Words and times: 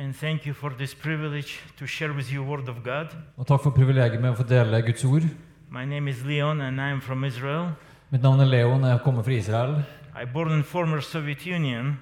And 0.00 0.14
thank 0.16 0.46
you 0.46 0.54
for 0.54 0.70
this 0.70 0.94
privilege 0.94 1.60
to 1.78 1.86
share 1.86 2.12
with 2.12 2.32
you 2.32 2.42
Word 2.42 2.68
of 2.68 2.82
God. 2.82 3.06
Og 3.36 3.46
takk 3.46 3.60
for 3.66 3.74
privilegiet 3.76 4.20
med 4.22 4.32
å 4.32 4.38
få 4.38 4.46
dele 4.48 4.80
Guds 4.86 5.04
ord. 5.04 5.26
My 5.68 5.84
name 5.84 6.08
is 6.08 6.22
Leon, 6.24 6.62
and 6.64 6.80
I 6.80 6.88
am 6.90 7.00
from 7.04 7.24
Israel. 7.24 7.74
Mitt 8.10 8.22
navn 8.24 8.40
er 8.40 8.48
Leon, 8.48 8.86
jeg 8.88 9.02
kommer 9.04 9.22
fra 9.26 9.36
Israel. 9.36 9.74
I 10.16 10.24
born 10.24 10.52
in 10.56 10.62
former 10.64 11.00
Soviet 11.00 11.44
Union, 11.46 11.98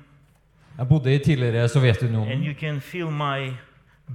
Jeg 0.79 0.87
bodde 0.89 1.11
i 1.11 1.19
tidligere 1.19 1.63
and 1.63 1.71
Sovjetunionen. 1.71 2.43
you 2.45 2.55
can 2.55 2.81
feel 2.81 3.11
my 3.11 3.51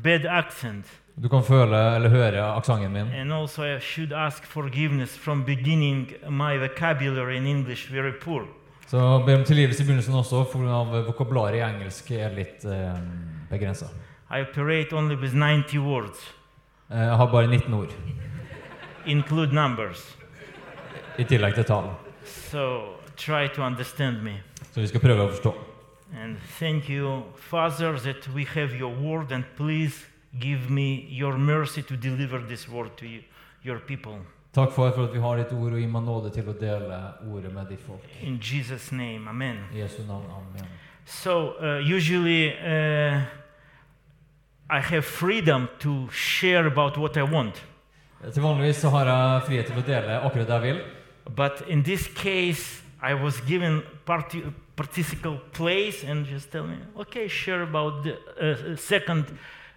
bad 0.03 0.25
accent. 0.25 0.85
Du 1.21 1.27
kan 1.29 1.43
føle 1.43 1.95
eller 1.95 2.09
høre 2.09 2.45
aksenten 2.55 2.91
min. 2.91 3.11
And 3.13 3.33
also, 3.33 3.63
I 3.63 3.79
should 3.79 4.13
ask 4.13 4.45
forgiveness 4.45 5.17
from 5.17 5.43
beginning. 5.43 6.13
My 6.29 6.57
vocabulary 6.57 7.35
in 7.37 7.45
English 7.47 7.91
very 7.91 8.13
poor. 8.21 8.47
Så 8.87 9.23
ber 9.25 9.35
om 9.35 9.43
tilgivelse 9.43 9.83
i 9.83 9.85
begynnelsen 9.85 10.13
også, 10.13 10.45
for 10.51 11.03
vokabularet 11.05 11.55
i 11.59 11.63
engelsk 11.67 12.11
er 12.11 12.29
litt 12.35 12.65
eh, 12.65 12.95
begrensa. 13.49 13.85
90 14.29 16.33
Jeg 16.89 17.15
har 17.17 17.25
bare 17.31 17.47
19 17.47 17.73
ord, 17.73 17.89
include 19.05 19.55
numbers. 19.55 20.17
i 21.17 21.23
tillegg 21.23 21.53
til 21.55 21.63
tall. 21.63 21.89
So 22.25 22.79
try 23.17 23.47
to 23.55 23.61
understand 23.61 24.21
me. 24.23 24.41
Så 24.71 24.81
vi 24.81 24.87
skal 24.87 24.99
prøve 24.99 25.27
å 25.27 25.29
forstå. 25.29 25.53
And 26.23 26.37
thank 26.59 26.89
you, 26.89 27.23
Father, 27.35 27.97
that 27.99 28.27
we 28.35 28.45
have 28.45 28.73
your 28.79 28.93
word, 28.93 29.31
and 29.31 29.43
please 29.57 30.05
give 30.39 30.69
me 30.69 31.07
your 31.09 31.37
mercy 31.37 31.81
to 31.81 31.95
deliver 31.95 32.39
this 32.47 32.69
word 32.69 32.89
to 32.97 33.05
you, 33.05 33.21
your 33.65 33.79
people. 33.79 34.17
Takk 34.53 34.71
far, 34.71 34.91
for 34.91 35.07
at 35.07 35.13
vi 35.13 35.19
har 35.19 35.37
ditt 35.37 35.53
ord, 35.53 35.73
og 35.73 35.79
gi 35.79 35.87
meg 35.89 36.03
nåde 36.05 36.29
til 36.33 36.49
å 36.49 36.53
dele 36.53 36.99
ordet 37.31 37.53
med 37.53 37.71
ditt 37.73 37.81
folk. 37.81 38.05
In 38.21 38.37
Jesus' 38.41 38.91
name, 38.91 39.29
Amen. 39.29 39.57
I 39.73 39.81
Jesu 39.81 40.03
navn. 40.07 40.29
Amen. 40.29 40.67
So, 41.05 41.53
uh, 41.59 41.79
usually 41.95 42.53
uh, 42.53 43.19
I 44.69 44.79
have 44.79 45.01
freedom 45.05 45.67
to 45.79 46.07
share 46.11 46.65
about 46.67 46.97
what 46.97 47.17
I 47.17 47.23
want, 47.23 47.63
Til 48.33 48.41
vanligvis 48.43 48.75
så 48.75 48.89
har 48.89 49.05
jeg 49.05 49.41
frihet 49.47 49.65
til 49.67 49.77
å 49.77 49.81
dele 49.85 50.19
akkurat 50.23 50.47
det 50.47 50.53
jeg 50.53 50.61
vil. 50.61 50.81
but 51.35 51.61
in 51.67 51.83
this 51.83 52.07
case, 52.15 52.81
I 53.01 53.13
was 53.13 53.41
given 53.47 53.81
parti- 54.05 54.43
participle 54.77 55.37
place 55.53 56.03
and 56.11 56.25
just 56.25 56.51
tell 56.51 56.63
me, 56.63 56.77
okay, 56.95 57.27
share 57.27 57.61
about 57.63 58.03
the 58.03 58.13
uh, 58.41 58.75
second 58.77 59.25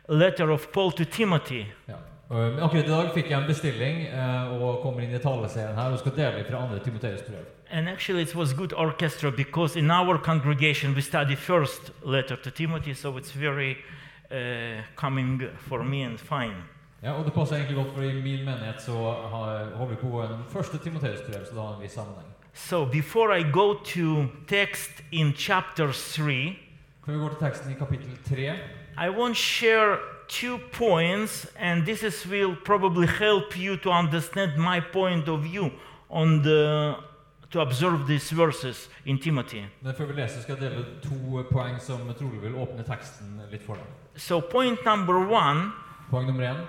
letter 0.09 0.51
of 0.53 0.71
Paul 0.73 0.93
to 0.93 1.05
Timothy. 1.05 1.67
Ja. 1.89 1.97
Akkurat 2.31 2.85
i 2.85 2.89
dag 2.89 3.11
fikk 3.15 3.29
jeg 3.31 3.39
en 3.41 3.47
bestilling 3.47 4.01
eh, 4.07 4.53
og 4.63 4.81
kommer 4.83 5.03
inn 5.05 5.13
i 5.15 5.19
taleserien 5.23 5.77
her 5.79 5.93
og 5.95 5.99
skal 6.01 6.15
dele 6.17 6.45
fra 6.49 6.63
andre 6.65 6.79
Timoteus 6.83 7.23
brev. 7.23 7.45
And 7.71 7.89
actually, 7.89 8.23
it 8.23 8.35
was 8.35 8.53
good 8.53 8.73
orchestra 8.73 9.33
because 9.33 9.77
in 9.77 9.91
our 9.91 10.19
congregation 10.19 10.95
we 10.95 11.01
study 11.01 11.35
first 11.35 11.91
letter 12.05 12.37
to 12.37 12.51
Timothy, 12.51 12.95
so 12.95 13.17
it's 13.17 13.33
very 13.33 13.79
uh, 14.31 14.83
coming 14.95 15.49
for 15.69 15.83
me 15.83 16.03
and 16.03 16.19
fine. 16.19 16.63
Ja, 17.03 17.13
og 17.13 17.25
det 17.25 17.33
passer 17.33 17.57
egentlig 17.57 17.77
godt, 17.77 17.95
for 17.95 18.03
i 18.03 18.13
min 18.15 18.45
menighet 18.45 18.83
så 18.83 18.93
har, 19.31 19.71
holder 19.75 19.95
vi 19.95 20.01
på 20.01 20.23
en 20.23 20.45
første 20.51 20.79
Timoteus 20.79 21.21
brev, 21.21 21.45
så 21.45 21.55
det 21.55 21.63
har 21.63 21.75
en 21.75 21.83
viss 21.83 21.95
sammenheng. 21.95 22.27
So 22.55 22.85
before 22.85 23.39
I 23.39 23.43
go 23.53 23.75
to 23.75 24.27
text 24.49 25.03
in 25.13 25.33
chapter 25.33 25.93
3, 25.93 26.59
Kan 27.05 27.15
vi 27.15 27.19
gå 27.19 27.29
til 27.29 27.39
teksten 27.41 27.71
i 27.71 27.75
kapittel 27.79 28.19
3? 28.29 28.55
I 29.07 29.09
want 29.09 29.37
to 29.37 29.43
share 29.43 29.99
two 30.29 30.59
points, 30.73 31.47
and 31.59 31.83
this 31.85 32.03
is, 32.03 32.27
will 32.27 32.57
probably 32.65 33.07
help 33.07 33.57
you 33.57 33.77
to 33.77 33.91
understand 33.91 34.57
my 34.57 34.81
point 34.93 35.29
of 35.29 35.41
view 35.41 35.71
on 36.11 36.43
the 36.43 36.95
to 37.51 37.61
observe 37.61 38.07
these 38.07 38.31
verses 38.31 38.89
in 39.05 39.19
Timothy. 39.19 39.65
Men 39.83 39.95
før 39.95 40.07
vi 40.07 40.21
leser, 40.21 40.43
skal 40.43 40.57
jeg 40.57 40.71
dele 40.71 40.85
to 41.03 41.45
poeng 41.51 41.81
som 41.81 42.09
trolig 42.19 42.43
vil 42.43 42.57
åpne 42.59 42.85
teksten 42.87 43.41
litt 43.51 43.63
for 43.63 43.79
deg. 43.79 43.87
So 44.17 44.41
point 44.41 44.85
number 44.85 45.19
one. 45.19 45.73
Poeng 46.11 46.27
nummer 46.27 46.45
én. 46.51 46.65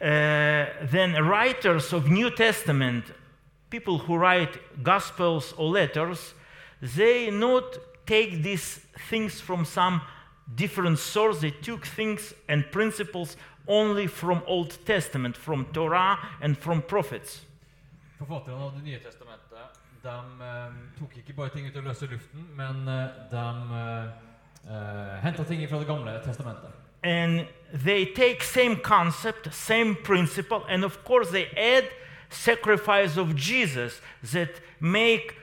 Uh, 0.00 0.66
then 0.90 1.14
writers 1.24 1.92
of 1.92 2.08
New 2.08 2.30
Testament, 2.30 3.04
people 3.70 3.98
who 3.98 4.16
write 4.16 4.58
gospels 4.84 5.52
or 5.58 5.70
letters, 5.70 6.34
they 6.80 7.30
not 7.30 7.78
take 8.06 8.42
these 8.42 8.80
things 9.10 9.40
from 9.40 9.64
some 9.64 10.00
different 10.54 10.98
source. 10.98 11.40
They 11.40 11.50
took 11.50 11.84
things 11.84 12.32
and 12.48 12.64
principles 12.70 13.36
only 13.66 14.06
from 14.06 14.42
Old 14.46 14.78
Testament, 14.86 15.36
from 15.36 15.66
Torah 15.72 16.18
and 16.40 16.56
from 16.56 16.82
prophets. 16.82 17.44
Forfatterne 18.18 18.64
av 18.64 18.72
Det 18.74 18.82
nye 18.82 18.98
testamentet 18.98 19.27
de, 20.02 20.16
eh, 20.44 20.72
tok 20.98 21.16
ikke 21.16 21.32
bare 21.36 21.48
ting 21.54 21.66
ut 21.66 21.76
av 21.76 21.84
løse 21.84 22.06
luften, 22.06 22.46
men 22.56 22.88
eh, 22.88 23.08
de 23.30 23.44
uh, 23.78 25.22
henta 25.22 25.44
ting 25.44 25.62
fra 25.68 25.78
Det 25.78 25.86
gamle 25.86 26.20
testamentet. 26.24 26.74
And 27.02 27.46
they 27.72 28.04
take 28.04 28.42
same 28.42 28.76
concept, 28.76 29.54
same 29.54 29.94
principle, 30.04 30.64
and 30.68 30.84
of 30.84 31.04
course 31.04 31.30
they 31.30 31.46
add 31.56 31.84
sacrifice 32.30 33.16
of 33.16 33.34
Jesus 33.36 34.00
that 34.32 34.60
make 34.80 35.34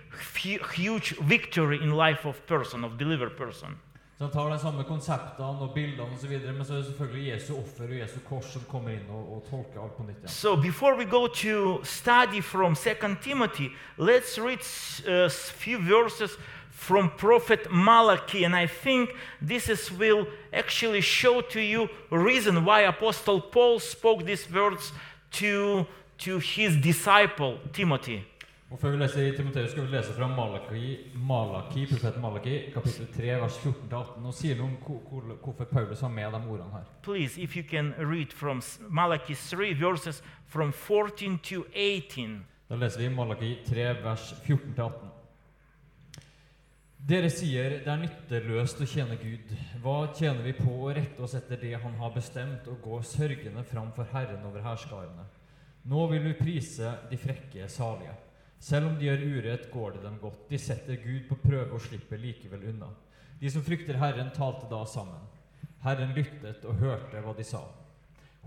hu- 0.44 0.64
huge 0.74 1.16
victory 1.22 1.82
in 1.82 1.92
life 1.92 2.26
of 2.26 2.46
person, 2.46 2.84
of 2.84 2.98
delivered 2.98 3.38
person. 3.38 3.80
Tar 4.20 4.50
de 4.50 4.60
samme 4.60 4.84
konseptene 4.88 5.60
og 5.60 5.74
bildene 5.76 6.06
osv., 6.16 6.32
men 6.32 6.64
så 6.66 6.74
er 6.74 6.78
det 6.78 6.86
selvfølgelig 6.86 7.34
Jesu 7.34 7.50
offer 7.58 7.84
og 7.84 7.98
Jesu 8.00 8.20
kors 8.24 8.46
som 8.54 8.62
kommer 8.70 8.94
inn 8.96 9.10
og, 9.12 9.24
og 9.36 9.42
tolker 9.50 9.82
alt 9.84 9.98
på 9.98 10.06
nytt 10.08 10.22
igjen. 10.22 10.32
So 10.32 10.56
before 10.56 10.96
we 10.96 11.04
go 11.04 11.28
to 11.28 11.84
study 11.84 12.42
from 12.42 12.76
2 12.76 13.16
Timothy, 13.22 13.70
let's 13.98 14.38
read 14.40 14.64
a 15.06 15.30
few 15.30 15.80
verses 15.80 16.38
from 16.72 17.10
prophet 17.18 17.68
Malachi 17.70 18.46
and 18.46 18.56
I 18.56 18.68
think 18.68 19.10
this 19.42 19.68
is 19.68 19.92
will 19.92 20.28
actually 20.54 21.02
show 21.02 21.42
to 21.42 21.60
you 21.60 21.90
reason 22.10 22.64
why 22.64 22.88
apostle 22.88 23.42
Paul 23.42 23.80
spoke 23.80 24.26
these 24.26 24.50
words 24.50 24.94
to 25.32 25.86
to 26.20 26.40
his 26.40 26.78
disciple 26.78 27.60
Timothy. 27.74 28.24
Og 28.74 28.80
Før 28.82 28.96
vi 28.96 28.98
leser 28.98 29.28
i 29.28 29.34
Timoteus, 29.38 29.72
skal 29.72 29.86
vi 29.86 29.92
lese 29.94 30.14
fra 30.18 30.28
Malaki, 30.28 30.96
Malaki, 31.22 31.84
profeten 31.92 32.22
Malaki, 32.24 32.56
kapittel 32.74 33.06
3, 33.14 33.28
vers 33.44 33.58
14-18, 33.62 34.26
og 34.26 34.34
sier 34.34 34.56
noe 34.58 34.66
om 34.72 34.78
hvor- 34.82 35.04
hvor- 35.10 35.36
hvorfor 35.44 35.66
Paulus 35.66 36.02
har 36.02 36.10
med 36.10 36.32
de 36.32 36.38
ordene 36.50 36.72
her. 36.72 36.84
Please 37.04 37.38
if 37.42 37.56
you 37.56 37.64
can 37.64 37.94
read 38.00 38.34
from 38.34 38.62
Malachi 38.90 39.36
3 39.36 39.74
verses 39.80 40.24
from 40.48 40.72
14 40.74 41.38
to 41.38 41.64
18. 41.76 42.46
Da 42.70 42.76
leser 42.76 43.00
vi 43.00 43.10
Malaki 43.16 43.56
3, 43.68 43.94
vers 44.04 44.34
14-18. 44.48 45.12
Dere 47.08 47.30
sier 47.30 47.70
det 47.70 47.88
er 47.88 47.98
nytteløst 48.02 48.82
å 48.82 48.86
tjene 48.86 49.16
Gud. 49.16 49.56
Hva 49.84 50.08
tjener 50.12 50.42
vi 50.42 50.54
på 50.54 50.72
å 50.82 50.94
rette 50.96 51.20
oss 51.22 51.36
etter 51.36 51.56
det 51.62 51.76
Han 51.84 51.94
har 51.94 52.10
bestemt, 52.10 52.68
og 52.68 52.82
gå 52.82 53.02
sørgende 53.04 53.64
fram 53.64 53.92
for 53.92 54.04
Herren 54.12 54.44
over 54.44 54.60
hærskarene? 54.62 55.26
Nå 55.86 56.08
vil 56.10 56.24
vi 56.24 56.34
prise 56.34 56.98
de 57.12 57.18
frekke 57.18 57.70
salige. 57.70 58.25
Selv 58.66 58.90
om 58.90 58.96
de 58.98 59.06
gjør 59.06 59.24
urett, 59.30 59.66
går 59.70 59.92
det 59.96 60.04
dem 60.08 60.18
godt. 60.22 60.48
De 60.50 60.58
setter 60.58 60.98
Gud 60.98 61.28
på 61.30 61.38
prøve 61.44 61.78
og 61.78 61.84
slipper 61.86 62.18
likevel 62.18 62.64
unna. 62.72 62.90
De 63.38 63.52
som 63.52 63.64
frykter 63.66 64.00
Herren, 64.02 64.32
talte 64.34 64.66
da 64.72 64.80
sammen. 64.90 65.28
Herren 65.84 66.16
lyttet 66.18 66.66
og 66.66 66.80
hørte 66.82 67.22
hva 67.22 67.36
de 67.38 67.46
sa. 67.46 67.62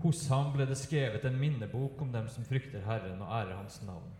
Hos 0.03 0.25
ham 0.31 0.51
ble 0.55 0.67
det 0.67 0.75
skrevet 0.79 1.23
en 1.27 1.39
minnebok 1.39 2.01
om 2.03 2.11
dem 2.11 2.27
som 2.31 2.47
frykter 2.47 2.83
Herren 2.83 3.21
og 3.23 3.31
ærer 3.37 3.55
Hans 3.61 3.79
navn. 3.87 4.11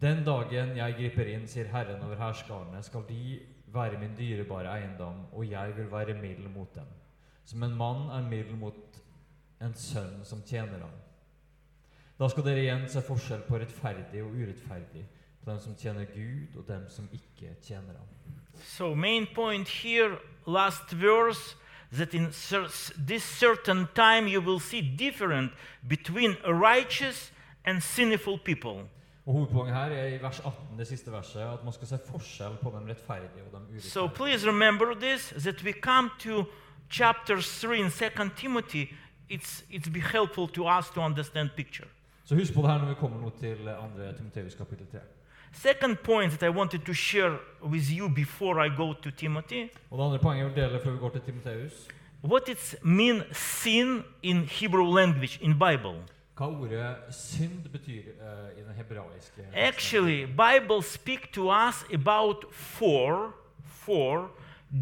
Den 0.00 0.22
dagen 0.26 0.76
jeg 0.76 0.96
griper 1.00 1.32
inn, 1.32 1.48
sier 1.48 1.72
Herren 1.72 2.04
over 2.04 2.20
hærskarene, 2.20 2.82
skal 2.84 3.08
de 3.08 3.40
være 3.72 3.98
min 4.00 4.14
dyrebare 4.16 4.76
eiendom, 4.76 5.24
og 5.32 5.48
jeg 5.48 5.76
vil 5.76 5.90
være 5.92 6.20
mild 6.20 6.46
mot 6.52 6.74
dem. 6.76 6.88
Som 7.48 7.64
en 7.64 7.76
mann 7.76 8.10
er 8.12 8.28
mild 8.28 8.52
mot 8.60 9.00
en 9.64 9.74
sønn 9.74 10.20
som 10.24 10.44
tjener 10.46 10.84
ham. 10.84 10.96
Da 12.18 12.28
skal 12.28 12.44
dere 12.44 12.64
igjen 12.64 12.88
se 12.90 13.02
forskjell 13.06 13.44
på 13.46 13.60
rettferdig 13.62 14.22
og 14.24 14.34
urettferdig, 14.34 15.04
på 15.44 15.50
dem 15.50 15.58
som 15.62 15.74
tjener 15.78 16.08
Gud, 16.10 16.56
og 16.58 16.64
dem 16.66 16.88
som 16.90 17.08
ikke 17.14 17.54
tjener 17.62 17.94
ham. 17.94 18.06
So 18.64 18.94
main 18.94 19.26
point 19.34 19.68
here, 19.68 20.18
last 20.46 20.92
verse, 20.92 21.56
that 21.92 22.14
in 22.14 22.26
this 23.06 23.22
certain 23.22 23.86
time 23.94 24.26
you 24.28 24.40
will 24.40 24.60
see 24.60 24.82
different 24.82 25.52
between 25.88 26.36
righteous 26.44 27.32
and 27.64 27.80
sinful 27.80 28.38
people. 28.38 28.88
Og 29.26 29.32
Hovedpoenget 29.34 29.74
her 29.74 29.82
er 29.82 30.06
i 30.06 30.22
vers 30.22 30.40
18, 30.40 30.78
det 30.78 30.86
siste 30.86 31.12
verset, 31.12 31.40
at 31.40 31.64
man 31.64 31.72
skal 31.72 31.86
se 31.86 31.98
forskjell 32.10 32.56
på 32.62 32.70
de 32.70 32.90
rettferdige 32.90 33.44
og 33.52 33.60
de 33.60 33.80
So 33.80 34.00
urettferdige. 34.00 34.14
please 34.14 34.48
remember 34.48 34.94
this, 34.94 35.28
that 35.44 35.64
we 35.64 35.72
come 35.72 36.10
to 36.18 36.44
chapter 36.90 37.40
3 37.40 37.78
in 37.78 37.90
2 37.90 38.30
Timothy 38.36 38.88
it's, 39.28 39.62
it's 39.70 39.88
be 39.88 40.00
helpful 40.00 40.48
to 40.48 40.66
us 40.66 40.90
to 40.90 41.00
understand 41.00 41.50
picture. 41.56 41.86
Så 42.28 42.34
husk 42.34 42.54
på 42.54 42.62
det 42.62 42.70
her 42.70 42.78
når 42.78 42.88
vi 42.88 42.94
kommer 43.00 43.20
nå 43.20 43.30
til 43.40 43.56
2. 43.56 44.16
Timoteus 44.16 44.54
kapittel 44.54 44.86
3. 44.92 44.98
Second 45.52 45.96
point 46.04 46.32
that 46.32 46.42
I 46.42 46.50
wanted 46.50 46.78
to 46.78 46.92
share 46.92 47.38
with 47.62 47.90
you 47.98 48.08
before 48.08 48.66
I 48.66 48.68
go 48.76 48.92
to 48.92 49.10
Timothy, 49.10 49.68
Og 49.90 49.98
det 49.98 50.04
andre 50.04 50.18
poenget 50.18 50.44
jeg 50.44 50.54
vil 50.54 50.62
dele 50.62 50.80
før 50.84 50.90
vi 50.90 50.98
går 50.98 51.08
til 51.08 51.20
Timoteus, 51.20 51.88
what 52.24 52.48
it 52.48 52.76
mean 52.82 53.22
sin 53.32 54.02
in 54.22 54.36
Hebrew 54.36 54.96
language 54.98 55.38
in 55.40 55.52
Bible. 55.52 56.04
hva 56.36 56.46
ordet 56.46 56.96
synd 57.10 57.68
betyr 57.72 58.02
eh, 58.20 58.58
i 58.58 58.62
den 58.66 58.74
hebraiske 58.76 59.42
Actually, 59.54 60.26
Bible 60.26 60.82
speak 60.82 61.32
to 61.32 61.50
us 61.68 61.84
about 61.94 62.44
four, 62.52 63.34
four 63.64 64.30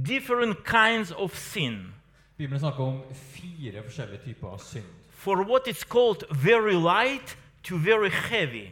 different 0.07 0.57
kinds 0.65 1.13
of 1.17 1.37
sin. 1.37 1.95
Bibelen 2.37 2.61
snakker 2.61 2.85
om 2.85 3.01
fire 3.13 3.83
forskjellige 3.83 4.21
typer 4.25 4.49
av 4.49 4.59
synd. 4.59 5.06
For 5.27 5.43
what 5.43 5.67
is 5.67 5.83
called 5.83 6.23
very 6.31 6.77
light 6.77 7.37
to 7.65 7.77
very 7.77 8.11
heavy. 8.11 8.71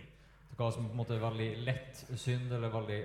Hva 0.56 0.68
som 0.70 0.84
på 0.84 0.92
en 0.92 0.96
måte 1.00 1.16
er 1.16 1.18
veldig 1.18 1.48
lett 1.66 2.04
synd, 2.14 2.52
eller 2.54 2.70
veldig 2.70 2.98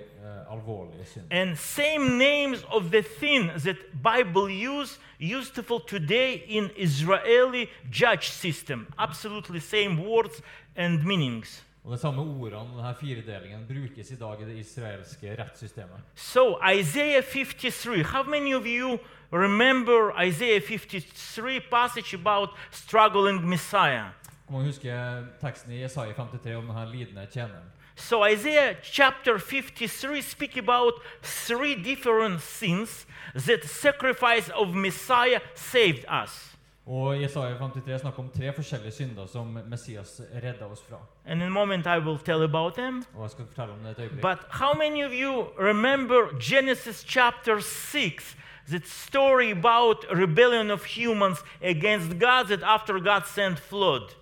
alvorlig 0.52 1.02
synd. 1.10 1.32
And 1.34 1.56
same 1.58 2.14
names 2.18 2.62
of 2.70 2.92
the 2.92 3.02
sin 3.18 3.50
that 3.64 3.82
Bible 4.04 4.46
use 4.46 5.00
useful 5.18 5.80
today 5.80 6.44
in 6.46 6.70
Israeli 6.76 7.66
judge 7.90 8.30
system. 8.30 8.86
Absolutely 8.96 9.58
same 9.58 9.98
words 9.98 10.42
and 10.76 11.02
meanings. 11.02 11.64
Og 11.84 11.92
de 11.92 11.98
samme 11.98 12.20
ordene, 12.22 12.76
denne 12.76 12.94
firedelingen, 13.00 13.64
brukes 13.68 14.10
i 14.10 14.16
dag 14.20 14.40
i 14.40 14.44
det 14.44 14.56
israelske 14.60 15.36
rettssystemet. 15.38 16.02
So 16.14 16.58
Isaiah 16.60 17.22
53. 17.22 18.02
How 18.02 18.22
many 18.22 18.54
of 18.54 18.66
you 18.66 18.98
remember 19.32 20.12
Isaiah 20.26 20.60
53 20.60 21.60
passage 21.70 22.14
about 22.14 22.50
struggling 22.70 23.48
Messiah? 23.48 24.12
Hvor 24.46 24.58
mange 24.58 24.66
husker 24.66 25.24
teksten 25.40 25.72
i 25.72 25.80
Jesaja 25.82 26.12
53 26.12 26.56
om 26.56 26.66
denne 26.66 26.86
lidende 26.92 27.26
tjeneren? 27.32 27.72
So 27.96 28.26
Isaiah 28.26 28.76
chapter 28.82 29.38
53 29.38 30.22
speak 30.22 30.56
about 30.56 30.94
three 31.22 31.74
different 31.74 32.40
sins 32.40 33.06
that 33.46 33.64
sacrifice 33.64 34.50
of 34.54 34.74
Messiah 34.74 35.40
saved 35.54 36.04
us. 36.24 36.49
Og 36.86 37.22
Jesaja 37.22 37.54
53 37.58 38.00
snakker 38.00 38.22
om 38.22 38.28
tre 38.34 38.52
forskjellige 38.52 38.92
synder 38.92 39.26
som 39.26 39.58
Messias 39.68 40.20
redda 40.42 40.66
oss 40.66 40.82
fra. 40.88 40.96
And 41.26 41.42
in 41.42 41.48
a 41.48 41.50
moment 41.50 41.86
I 41.86 41.98
will 41.98 42.18
tell 42.18 42.42
about 42.42 42.74
them. 42.74 43.04
Og 43.14 43.22
jeg 43.22 43.30
skal 43.30 43.46
fortelle 43.46 43.72
om 43.72 43.78
det 43.84 43.90
et 43.90 43.98
øyeblikk. 43.98 44.22
But 44.22 44.38
how 44.50 44.74
many 44.74 45.04
of 45.04 45.12
you 45.12 45.46
remember 45.58 46.38
Genesis 46.40 47.04
chapter 47.08 47.60
6? 47.60 48.36
That 48.70 48.86
story 48.88 49.50
about 49.50 50.06
rebellion 50.10 50.70
of 50.70 50.84
humans 50.84 51.38
against 51.62 52.10
God 52.20 52.44
that 52.48 52.62
after 52.62 52.94
God 52.94 53.22
sent 53.26 53.58
flood. 53.58 54.14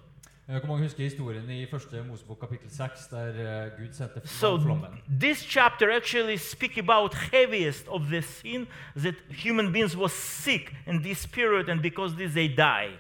So 4.24 4.58
flommen. 4.58 5.02
this 5.20 5.44
chapter 5.44 5.90
actually 5.90 6.36
speak 6.38 6.78
about 6.78 7.14
heaviest 7.14 7.86
of 7.88 8.08
the 8.08 8.22
sin 8.22 8.66
that 8.96 9.14
human 9.28 9.72
beings 9.72 9.94
was 9.94 10.12
sick 10.12 10.72
in 10.86 11.02
this 11.02 11.26
period 11.26 11.68
and 11.68 11.82
because 11.82 12.14
this 12.16 12.32
they 12.32 12.48
die. 12.48 12.96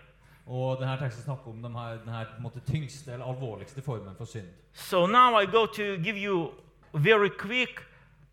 Og 0.46 0.78
denne 0.80 0.96
teksten 1.00 1.24
snakker 1.24 1.50
om 1.50 1.62
denne, 1.62 1.86
denne 2.04 2.26
måte, 2.40 2.60
tyngste 2.60 3.12
eller 3.12 3.24
alvorligste 3.24 3.82
formen 3.82 4.14
for 4.16 4.24
synd. 4.24 4.48
So 4.72 5.06
now 5.06 5.40
I 5.40 5.46
go 5.46 5.66
to 5.66 5.96
give 6.04 6.18
you 6.18 6.50
very 6.94 7.30
quick 7.30 7.80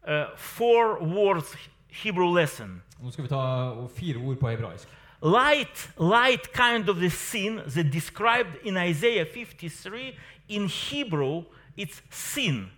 uh, 0.08 0.36
four 0.36 1.00
words 1.00 1.56
Hebrew 1.88 2.34
lesson. 2.36 2.82
Nå 3.00 3.12
skal 3.12 3.24
vi 3.24 3.30
ta 3.30 3.72
fire 3.96 4.18
ord 4.18 4.38
på 4.38 4.50
hebraisk. 4.50 4.90
Light, 5.22 5.90
light 5.98 6.54
kind 6.54 6.90
of 6.90 6.98
the 6.98 7.10
sin 7.10 7.62
that 7.68 7.92
described 7.92 8.58
in 8.64 8.78
Isaiah 8.78 9.26
53 9.26 10.16
in 10.48 10.68
Hebrew 10.68 11.46
it's 11.78 12.02
sin. 12.10 12.72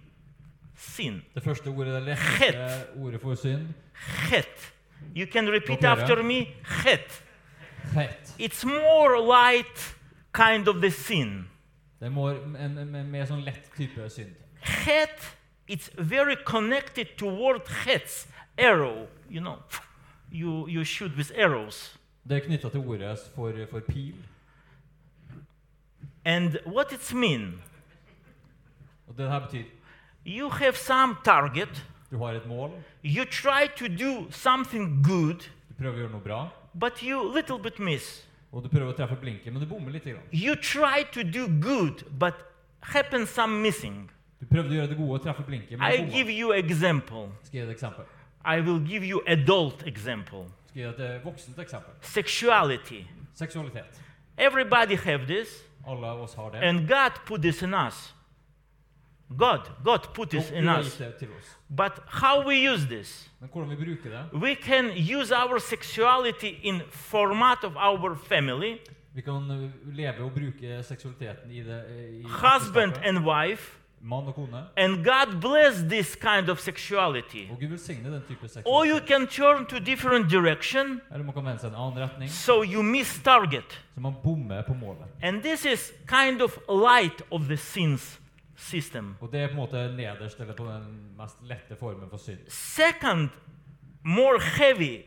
Sin. 0.76 1.24
Det 1.34 1.44
første 1.44 1.68
ordet 1.70 1.96
er 1.96 2.00
det 2.00 2.18
Het. 2.18 2.56
letteste 2.56 2.88
ordet 2.96 3.22
for 3.22 3.36
synd. 3.36 3.68
Het. 4.30 4.74
You 5.16 5.26
can 5.32 5.50
repeat 5.50 5.84
after 5.84 6.24
me. 6.24 6.48
Het. 6.64 7.24
Het. 7.94 8.36
It's 8.40 8.66
more 8.66 9.22
light 9.22 9.96
kind 10.32 10.68
of 10.68 10.76
the 10.76 10.92
sin. 10.92 11.48
Det 12.00 12.06
er 12.06 12.12
more, 12.12 12.36
en, 12.58 12.78
en, 12.78 12.96
en 12.96 13.10
mer 13.10 13.26
sånn 13.26 13.44
lett 13.46 13.70
type 13.76 14.10
synd. 14.10 14.36
Het, 14.62 15.38
it's 15.66 15.90
very 15.98 16.36
connected 16.44 17.18
to 17.18 17.30
word 17.30 17.68
hets, 17.86 18.28
arrow, 18.58 19.08
you 19.30 19.42
know. 19.42 19.58
You, 20.30 20.68
you 20.70 20.84
shoot 20.84 21.16
with 21.18 21.32
arrows. 21.38 21.97
Det 22.30 22.38
er 22.38 22.46
knytta 22.46 22.70
til 22.70 22.80
ordet 22.80 23.20
for, 23.36 23.54
for 23.72 23.80
pil. 23.80 24.16
And 26.26 26.58
what 26.66 26.92
it's 26.92 27.14
mean? 27.16 27.62
Og 29.08 29.18
det 29.18 29.30
her 29.32 29.40
betyr 29.40 29.64
You 30.28 30.50
have 30.50 30.74
some 30.76 31.16
target. 31.26 31.86
du 32.12 32.18
har 32.18 32.32
et 32.32 32.46
mål, 32.48 32.72
You 33.04 33.24
try 33.26 33.68
to 33.78 33.86
do 33.88 34.32
something 34.32 35.04
good, 35.04 35.40
du 35.70 35.74
prøver 35.78 35.94
å 35.94 35.98
gjøre 36.02 36.12
noe 36.12 36.22
bra, 36.24 36.50
but 36.74 37.02
you 37.04 37.34
little 37.36 37.60
bit 37.64 37.80
miss. 37.80 38.24
og 38.52 38.64
du 38.64 38.70
prøver 38.70 38.92
å 38.94 38.96
treffe 38.98 39.16
blinken, 39.22 39.54
men 39.54 39.62
du 39.62 39.68
bommer 39.68 39.92
litt. 39.92 40.04
Grann. 40.04 40.24
You 40.34 40.56
try 40.56 41.04
to 41.14 41.24
do 41.24 41.48
good, 41.62 42.04
but 42.20 42.34
happens 42.82 43.30
some 43.30 43.62
missing. 43.62 44.10
Du 44.40 44.46
prøvde 44.46 44.70
å 44.70 44.74
gjøre 44.82 44.88
det 44.90 44.98
gode 44.98 45.12
og 45.20 45.24
treffe 45.24 45.44
blinken, 45.48 45.80
men 45.80 45.88
I 45.94 45.98
du 45.98 46.04
bomma. 46.04 46.18
give 46.18 46.30
you 46.40 46.54
example. 46.54 47.30
Skal 47.44 47.58
jeg 47.60 47.66
gi 47.66 47.72
et 47.72 47.76
eksempel? 47.76 48.06
I 48.46 48.60
will 48.62 48.80
give 48.88 49.04
you 49.06 49.22
adult 49.28 49.84
example. 49.88 50.46
Skal 50.70 50.82
jeg 50.82 50.94
gi 50.94 51.02
deg 51.04 51.16
et 51.16 51.24
voksent 51.26 51.60
eksempel? 51.60 51.94
Sexuality. 52.02 53.04
Seksualitet. 53.36 54.02
Everybody 54.38 54.96
have 54.98 55.26
this, 55.26 55.64
Alle 55.88 56.08
av 56.08 56.22
oss 56.22 56.34
har 56.34 56.50
det. 56.52 56.62
and 56.64 56.88
God 56.88 57.12
put 57.26 57.42
this 57.42 57.62
in 57.62 57.74
us. 57.74 58.14
God, 59.38 59.60
God 59.84 60.00
put 60.14 60.30
this 60.30 60.52
in 60.52 60.70
us. 60.70 60.86
gitt 60.86 61.00
det 61.00 61.16
til 61.20 61.28
oss. 61.40 61.58
But 61.70 62.00
how 62.08 62.48
we 62.48 62.56
use 62.74 62.86
this? 62.88 63.30
Men 63.40 63.50
hvordan 63.54 63.70
vi 63.70 63.76
bruker 63.76 64.10
det 64.10 64.42
We 64.42 64.56
can 64.56 64.86
use 65.20 65.36
our 65.36 65.60
sexuality 65.60 66.60
in 66.64 66.82
format 66.92 67.64
of 67.64 67.76
our 67.76 68.16
family, 68.16 68.78
Vi 69.14 69.22
kan 69.22 69.34
uh, 69.34 69.70
leve 69.96 70.24
og 70.24 70.32
bruke 70.32 70.84
seksualiteten 70.84 71.52
i 71.52 71.64
det 71.64 71.84
i 72.20 72.24
husband 72.24 72.94
and 73.04 73.18
wife, 73.18 73.24
Mann 73.24 73.26
og 73.26 73.76
kone. 73.76 73.87
And 74.76 75.04
God 75.04 75.40
bless 75.42 75.82
this 75.84 76.16
kind 76.16 76.50
of 76.50 76.60
sexuality. 76.60 77.50
Or 78.66 78.86
you 78.86 79.02
can 79.02 79.28
turn 79.28 79.66
to 79.66 79.80
different 79.80 80.30
direction. 80.30 81.02
So 82.28 82.62
you 82.62 82.84
miss 82.84 83.20
target. 83.20 83.66
And 85.22 85.44
this 85.44 85.66
is 85.66 85.94
kind 86.06 86.42
of 86.42 86.60
light 86.68 87.22
of 87.32 87.48
the 87.48 87.58
sins 87.58 88.20
system. 88.56 89.18
Second, 92.48 93.30
more 94.04 94.40
heavy 94.40 95.06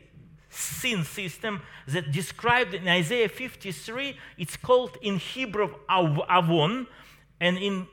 sin 0.49 1.03
system 1.03 1.61
that 1.87 2.11
described 2.11 2.73
in 2.73 2.87
Isaiah 2.87 3.29
53, 3.29 4.17
it's 4.37 4.57
called 4.57 4.97
in 5.01 5.17
Hebrew 5.17 5.69
avon, 5.89 6.87
and 7.39 7.57
in 7.57 7.87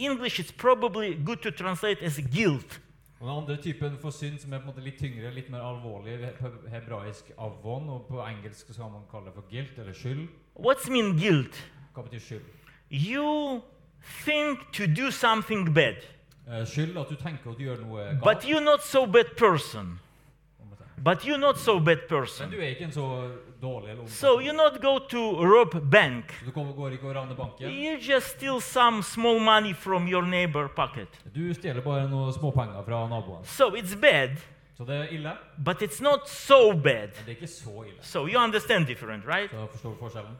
English 0.00 0.40
it's 0.40 0.52
probably 0.52 1.14
good 1.24 1.42
to 1.42 1.50
translate 1.50 2.02
as 2.02 2.20
guilt. 2.32 2.80
Og 3.20 3.28
den 3.28 3.36
andre 3.36 3.56
typen 3.62 3.98
for 4.00 4.10
synd, 4.10 4.38
som 4.38 4.52
er 4.52 4.58
på 4.58 4.70
en 4.70 4.72
måte 4.74 4.84
litt 4.84 4.96
tyngre, 4.98 5.30
litt 5.34 5.50
mer 5.52 5.60
alvorlig, 5.60 6.14
på 6.38 6.48
hebraisk 6.72 7.30
avon, 7.38 7.88
og 7.88 8.06
på 8.08 8.22
engelsk 8.24 8.70
så 8.72 8.82
kan 8.82 8.92
man 8.94 9.02
kalle 9.10 9.26
det 9.28 9.34
for 9.34 9.44
guilt, 9.50 9.78
eller 9.78 9.92
skyld. 9.92 10.28
What's 10.56 10.88
mean 10.90 11.18
guilt? 11.18 11.58
Hva 11.94 12.02
betyr 12.06 12.20
skyld? 12.20 12.46
You 12.90 13.60
think 14.24 14.72
to 14.72 14.86
do 14.86 15.10
something 15.10 15.74
bad, 15.74 15.96
Eh, 16.50 16.64
skyld 16.66 16.96
at 16.98 17.06
du 17.10 17.14
tenker 17.14 17.50
at 17.52 17.58
du 17.58 17.62
gjør 17.62 17.82
noe 17.84 18.04
but 18.24 18.42
you're 18.48 18.64
not 18.64 18.82
so 18.82 19.06
bad 19.06 19.36
person. 19.36 20.00
Om 21.00 21.06
jeg 21.06 21.20
sier. 21.20 21.24
But 21.24 21.24
you're 21.24 21.38
not 21.40 21.58
so 21.58 21.78
bad 21.78 21.96
Men 21.96 22.08
person. 22.08 22.50
du 22.50 22.56
er 22.56 22.68
ikke 22.68 22.84
en 22.84 22.92
så 22.92 23.30
dårlig 23.62 23.90
eller 23.90 24.02
ond 24.02 24.08
So 24.10 24.36
person. 24.36 24.46
you 24.46 24.52
not 24.56 24.80
go 24.82 24.98
to 24.98 25.44
rob 25.44 25.90
bank. 25.90 26.32
Så 26.40 26.44
du 26.46 26.50
kommer- 26.52 26.72
går 26.74 26.88
ikke 26.90 27.08
og 27.08 27.14
raner 27.16 27.34
banken. 27.34 27.68
You 27.70 27.96
just 28.00 28.26
steal 28.36 28.60
some 28.60 29.02
small 29.02 29.40
money 29.40 29.74
from 29.74 30.06
your 30.08 30.22
neighbor 30.22 30.68
pocket. 30.68 31.08
Du 31.34 31.54
stjeler 31.54 31.80
bare 31.82 32.08
noen 32.08 32.32
småpenger 32.32 32.84
fra 32.84 33.08
naboen. 33.08 33.44
So 33.44 33.70
it's 33.76 33.94
bad, 34.00 34.36
Så 34.76 34.84
det 34.84 34.96
er 34.96 35.08
ille, 35.12 35.32
but 35.64 35.82
it's 35.82 36.00
not 36.02 36.28
so 36.28 36.72
bad. 36.72 37.08
men 37.16 37.26
det 37.26 37.26
er 37.26 37.30
ikke 37.40 37.46
så 37.46 37.82
ille. 37.86 37.98
So 38.02 38.26
you 38.26 38.38
understand 38.42 38.86
different, 38.86 39.24
right? 39.26 39.50
Så 39.50 39.66
forstår 39.72 39.90
du 39.90 39.96
forskjellen? 39.98 40.36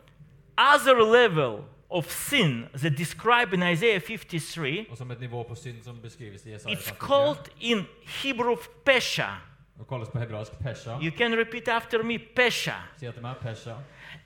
Other 0.59 0.95
level 1.12 1.64
of 1.90 2.05
sin 2.11 2.67
that 2.75 2.99
described 2.99 3.52
in 3.55 3.62
Isaiah 3.62 4.00
53, 4.00 4.87
Og 4.90 4.97
som 4.97 5.11
et 5.11 5.21
nivå 5.21 5.43
på 5.49 5.55
synd 5.55 5.83
som 5.85 5.97
beskrives 6.02 6.47
i 6.47 6.50
Jesaja 6.52 6.75
it's 6.75 6.90
53, 6.90 6.99
called 7.09 7.49
in 7.61 7.87
Hebrew 8.23 8.57
pesha. 8.85 9.29
Og 9.81 9.89
kalles 9.89 10.09
på 10.09 10.19
hebraisk 10.19 10.53
pesha. 10.63 10.99
You 11.01 11.11
can 11.11 11.37
repeat 11.39 11.69
after 11.69 12.03
me 12.03 12.19
pesha. 12.19 12.75
Si 12.99 13.07
etter 13.07 13.23
meg 13.23 13.37
pesha. 13.43 13.77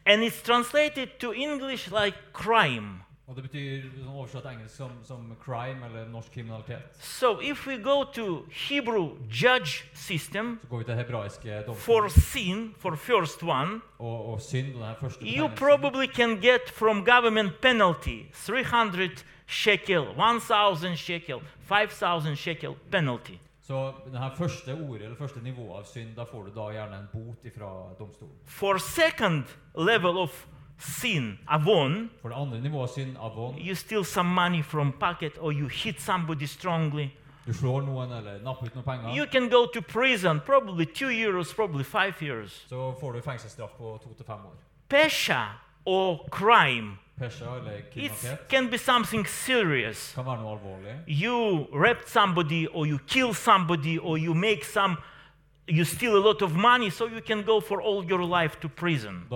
And 0.06 0.22
it's 0.22 0.42
translated 0.42 1.08
to 1.20 1.32
English 1.32 1.90
like 1.92 2.18
crime. 2.32 3.04
Og 3.26 3.36
det 3.36 3.84
oversatt 4.08 4.44
engelsk 4.50 4.76
som, 4.76 4.90
som 5.04 5.36
crime 5.40 5.86
eller 5.86 6.08
norsk 6.12 6.32
kriminalitet. 6.34 6.82
So 7.00 7.40
if 7.40 7.66
we 7.66 7.78
go 7.78 8.04
to 8.04 8.44
Hebrew 8.68 9.16
judge 9.30 9.84
system 9.94 10.58
Så 10.62 10.68
går 10.68 10.78
vi 10.78 10.84
til 10.84 10.94
hebraiske 10.94 11.62
for 11.74 12.08
sin, 12.08 12.74
for 12.78 12.96
first 12.96 13.42
one, 13.42 13.80
og, 13.98 14.32
og 14.32 14.40
synd. 14.40 14.66
den 14.74 14.82
her 14.82 14.94
første 15.00 15.24
you 15.24 15.48
probably 15.56 16.06
can 16.06 16.36
get 16.40 16.70
from 16.70 17.04
government 17.04 17.60
penalty 17.62 18.18
300 18.32 19.24
shekel, 19.46 20.04
1000 20.16 20.96
shekel, 20.96 21.40
5000 21.66 22.36
shekel 22.36 22.74
penalty. 22.90 23.38
Så 23.64 23.94
det 24.12 24.18
her 24.20 24.34
første 24.36 24.74
ordet 24.74 25.02
eller 25.02 25.16
første 25.16 25.40
nivået 25.40 25.78
av 25.78 25.84
synd, 25.88 26.10
da 26.16 26.24
får 26.28 26.42
du 26.44 26.50
da 26.54 26.66
gjerne 26.74 26.98
en 26.98 27.06
bot 27.12 27.46
fra 27.56 27.70
domstolen. 27.98 28.34
For 28.44 28.78
second 28.78 29.44
level 29.78 30.18
of 30.20 30.46
sin, 30.78 31.38
avon, 31.48 32.10
For 32.22 32.28
det 32.28 32.36
andre 32.36 32.60
nivået 32.60 32.82
av 32.82 32.94
synd, 32.94 33.16
avon, 33.16 33.56
you 33.58 33.74
steal 33.74 34.04
some 34.04 34.28
money 34.34 34.62
from 34.62 34.92
pocket 34.92 35.38
or 35.40 35.52
you 35.52 35.68
hit 35.68 36.00
somebody 36.00 36.44
strongly. 36.46 37.08
du 37.46 37.52
slår 37.52 37.80
noen 37.82 38.12
eller 38.12 38.38
napper 38.44 38.66
ut 38.66 38.74
noen 38.74 38.84
penger, 38.84 39.14
You 39.16 39.26
can 39.32 39.48
go 39.50 39.66
to 39.74 39.80
prison, 39.82 40.40
probably 40.40 40.86
two 40.86 41.10
years, 41.10 41.54
probably 41.54 41.84
five 41.84 42.14
years. 42.22 42.64
så 42.68 42.94
får 43.00 43.12
du 43.12 43.20
fengselsstraff 43.20 43.70
på 43.78 43.98
to 44.04 44.14
til 44.14 44.24
fem 44.26 44.38
år. 44.46 44.54
Pesha 44.88 45.42
or 45.86 46.28
crime, 46.30 46.98
It 48.32 48.48
can 48.48 48.68
be 48.70 48.76
something 48.78 49.24
serious. 49.26 50.12
You 51.06 51.68
rape 51.72 52.02
somebody, 52.06 52.66
or 52.66 52.86
you 52.86 52.98
kill 53.06 53.32
somebody, 53.34 53.98
or 53.98 54.18
you 54.18 54.34
make 54.34 54.64
some, 54.64 54.98
you 55.68 55.84
steal 55.84 56.16
a 56.16 56.22
lot 56.28 56.42
of 56.42 56.54
money, 56.56 56.90
so 56.90 57.06
you 57.06 57.20
can 57.22 57.42
go 57.42 57.60
for 57.60 57.80
all 57.80 58.04
your 58.04 58.24
life 58.24 58.58
to 58.60 58.68
prison. 58.68 59.26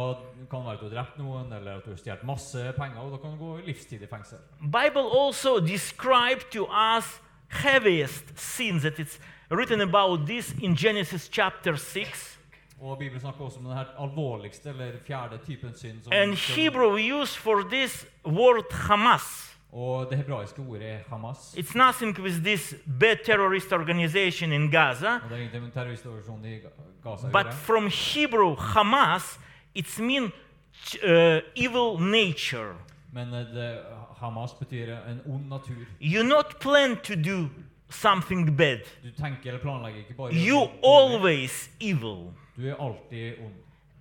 Bible 4.61 5.07
also 5.07 5.61
describes 5.61 6.45
to 6.51 6.67
us 6.67 7.21
heaviest 7.49 8.39
sins 8.39 8.83
that 8.83 8.99
it's 8.99 9.19
written 9.51 9.81
about 9.81 10.27
this 10.27 10.53
in 10.61 10.75
Genesis 10.75 11.29
chapter 11.29 11.77
6. 11.77 12.38
Og 12.81 12.99
Bibelen 12.99 13.21
snakker 13.21 13.45
også 13.45 13.59
om 13.59 13.65
den 13.65 13.75
her 13.75 13.85
alvorligste, 13.99 14.69
eller 14.69 14.93
fjerde 15.07 15.39
typen 15.47 15.77
synd. 15.77 16.03
Som, 16.03 16.13
And 16.13 16.35
Hebrew 16.35 16.97
use 17.21 17.39
for 17.39 17.69
this 17.73 18.07
word 18.27 18.73
Hamas. 18.73 19.57
og 19.73 20.07
det 20.11 20.19
hebraiske 20.19 20.63
ordet 20.63 20.83
er 20.93 20.99
Hamas. 21.09 21.55
It's 21.59 21.77
nothing 21.79 22.19
with 22.21 22.37
this 22.45 22.75
bad 23.01 23.17
terrorist 23.25 23.73
organization 23.73 24.53
in 24.53 24.71
Gaza, 24.71 25.15
Og 25.15 25.21
det 25.29 25.33
er 25.33 25.37
ingenting 25.37 25.63
med 25.63 25.73
terroristorganisasjonen 25.73 26.45
i 26.45 26.59
Gaza. 27.05 27.27
but 27.29 27.55
from 27.55 27.91
Hebrew 27.91 28.55
Hamas, 28.57 29.41
it's 29.79 30.01
mean 30.03 30.25
uh, 30.25 31.41
evil 31.57 32.01
nature. 32.11 32.75
Men 33.13 33.35
eh, 33.35 33.41
det, 33.55 33.79
Hamas 34.17 34.53
betyr 34.53 34.93
en 35.09 35.21
ond 35.27 35.49
natur. 35.49 35.85
You 36.01 36.23
not 36.23 36.47
plan 36.61 36.97
to 36.97 37.15
do 37.15 37.49
something 37.91 38.57
bad. 38.57 38.81
Du 39.03 39.11
tenker 39.11 39.49
eller 39.49 39.61
planlegger 39.61 39.99
ikke 39.99 40.15
bare 40.15 40.33
You 40.33 40.69
always 40.85 41.71
evil. 41.81 42.33
Du 42.59 42.67
er 42.69 42.75
alltid 42.81 43.39
ond. 43.39 43.55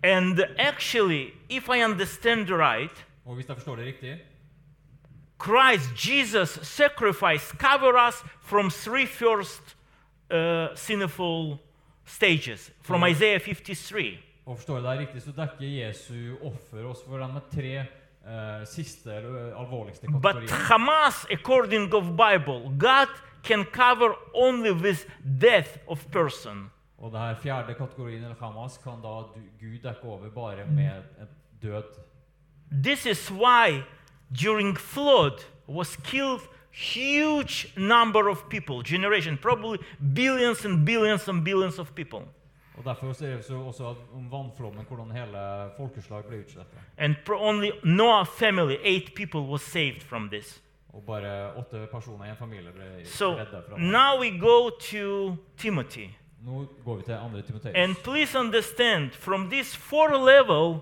And 0.03 0.39
actually, 0.57 1.33
if 1.49 1.67
I 1.69 1.83
understand 1.83 2.49
right, 2.49 3.05
Og 3.25 3.35
hvis 3.35 3.47
jeg 3.47 3.55
forstår 3.57 3.75
det 3.75 3.85
riktig, 3.85 4.17
Christ 5.43 6.07
Jesus' 6.09 6.59
sacrifice 6.67 7.53
cover 7.59 8.07
us 8.07 8.15
from 8.41 8.69
three 8.69 9.05
first 9.05 9.75
uh, 10.33 10.67
sinful 10.75 11.57
stages 12.05 12.71
from 12.81 12.99
Mhm. 13.01 13.07
Isaiah 13.09 13.39
53. 13.39 14.19
og 14.45 14.57
forstår 14.57 14.75
jeg 14.75 14.83
deg 14.83 14.99
riktig, 14.99 15.21
så 15.21 15.31
dekker 15.31 15.67
Jesu 15.67 16.35
offer 16.45 16.85
oss 16.89 16.99
for 17.07 17.17
de 17.17 17.41
tre 17.55 17.79
uh, 17.79 18.65
siste 18.67 19.13
eller 19.13 19.47
eh, 19.51 19.59
alvorligste 19.59 20.07
But. 20.21 20.49
Hamas, 20.51 21.25
according 21.31 21.93
of 21.93 22.03
Bible, 22.03 22.71
God 22.79 23.07
can 23.43 23.63
cover 23.65 24.13
only 24.33 24.71
with 24.71 25.05
death 25.41 25.77
of 25.87 26.05
person. 26.11 26.71
Og 26.97 27.11
det 27.11 27.19
her 27.19 27.35
fjerde 27.35 27.73
kategorien, 27.73 28.23
eller 28.23 28.35
Hamas, 28.41 28.77
kan 28.83 29.01
da 29.03 29.07
Gud 29.59 29.79
dekke 29.83 30.03
over 30.03 30.29
bare 30.29 30.65
med 30.65 31.03
en 31.21 31.27
død. 31.61 31.83
This 32.83 33.05
is 33.05 33.31
why 33.31 33.81
during 34.43 34.77
flood 34.77 35.39
was 35.69 35.95
killed 35.95 36.41
huge 36.71 37.67
number 37.77 38.29
of 38.29 38.49
people, 38.49 38.83
generation, 38.83 39.37
probably 39.37 39.77
billions 40.13 40.65
and 40.65 40.85
billions 40.85 41.27
and 41.27 41.43
billions 41.45 41.79
of 41.79 41.93
people. 41.95 42.19
Og 42.77 42.85
Derfor 42.85 43.13
ser 43.13 43.35
vi 43.35 43.53
også 43.55 43.89
at 43.89 43.95
om 44.15 44.31
vannflommen, 44.31 44.85
hvordan 44.87 45.11
hele 45.11 45.69
folkeslag 45.77 46.23
ble 46.25 46.39
utslettet. 46.39 46.79
And 46.97 47.15
only 47.29 47.71
Noah 47.83 48.25
family, 48.25 48.75
eight 48.83 49.15
people 49.15 49.39
was 49.39 49.61
saved 49.61 50.01
from 50.01 50.29
this. 50.29 50.61
Og 50.93 51.03
bare 51.03 51.53
åtte 51.57 51.87
personer 51.91 52.25
i 52.25 52.29
en 52.29 52.35
familie 52.35 52.71
ble 52.71 53.05
So 53.05 53.31
redda 53.35 53.61
fra 53.69 53.75
det. 53.75 53.83
now 53.83 54.19
we 54.19 54.39
go 54.39 54.69
to 54.69 55.35
Timothy. 55.57 56.09
Nå 56.45 56.65
går 56.85 56.95
vi 56.95 57.03
til 57.03 57.11
andre 57.11 57.41
Timoteus. 57.41 57.73
And 57.75 57.95
please 58.03 58.39
understand, 58.39 59.11
from 59.11 59.49
this 59.49 59.75
four 59.75 60.07
level 60.31 60.79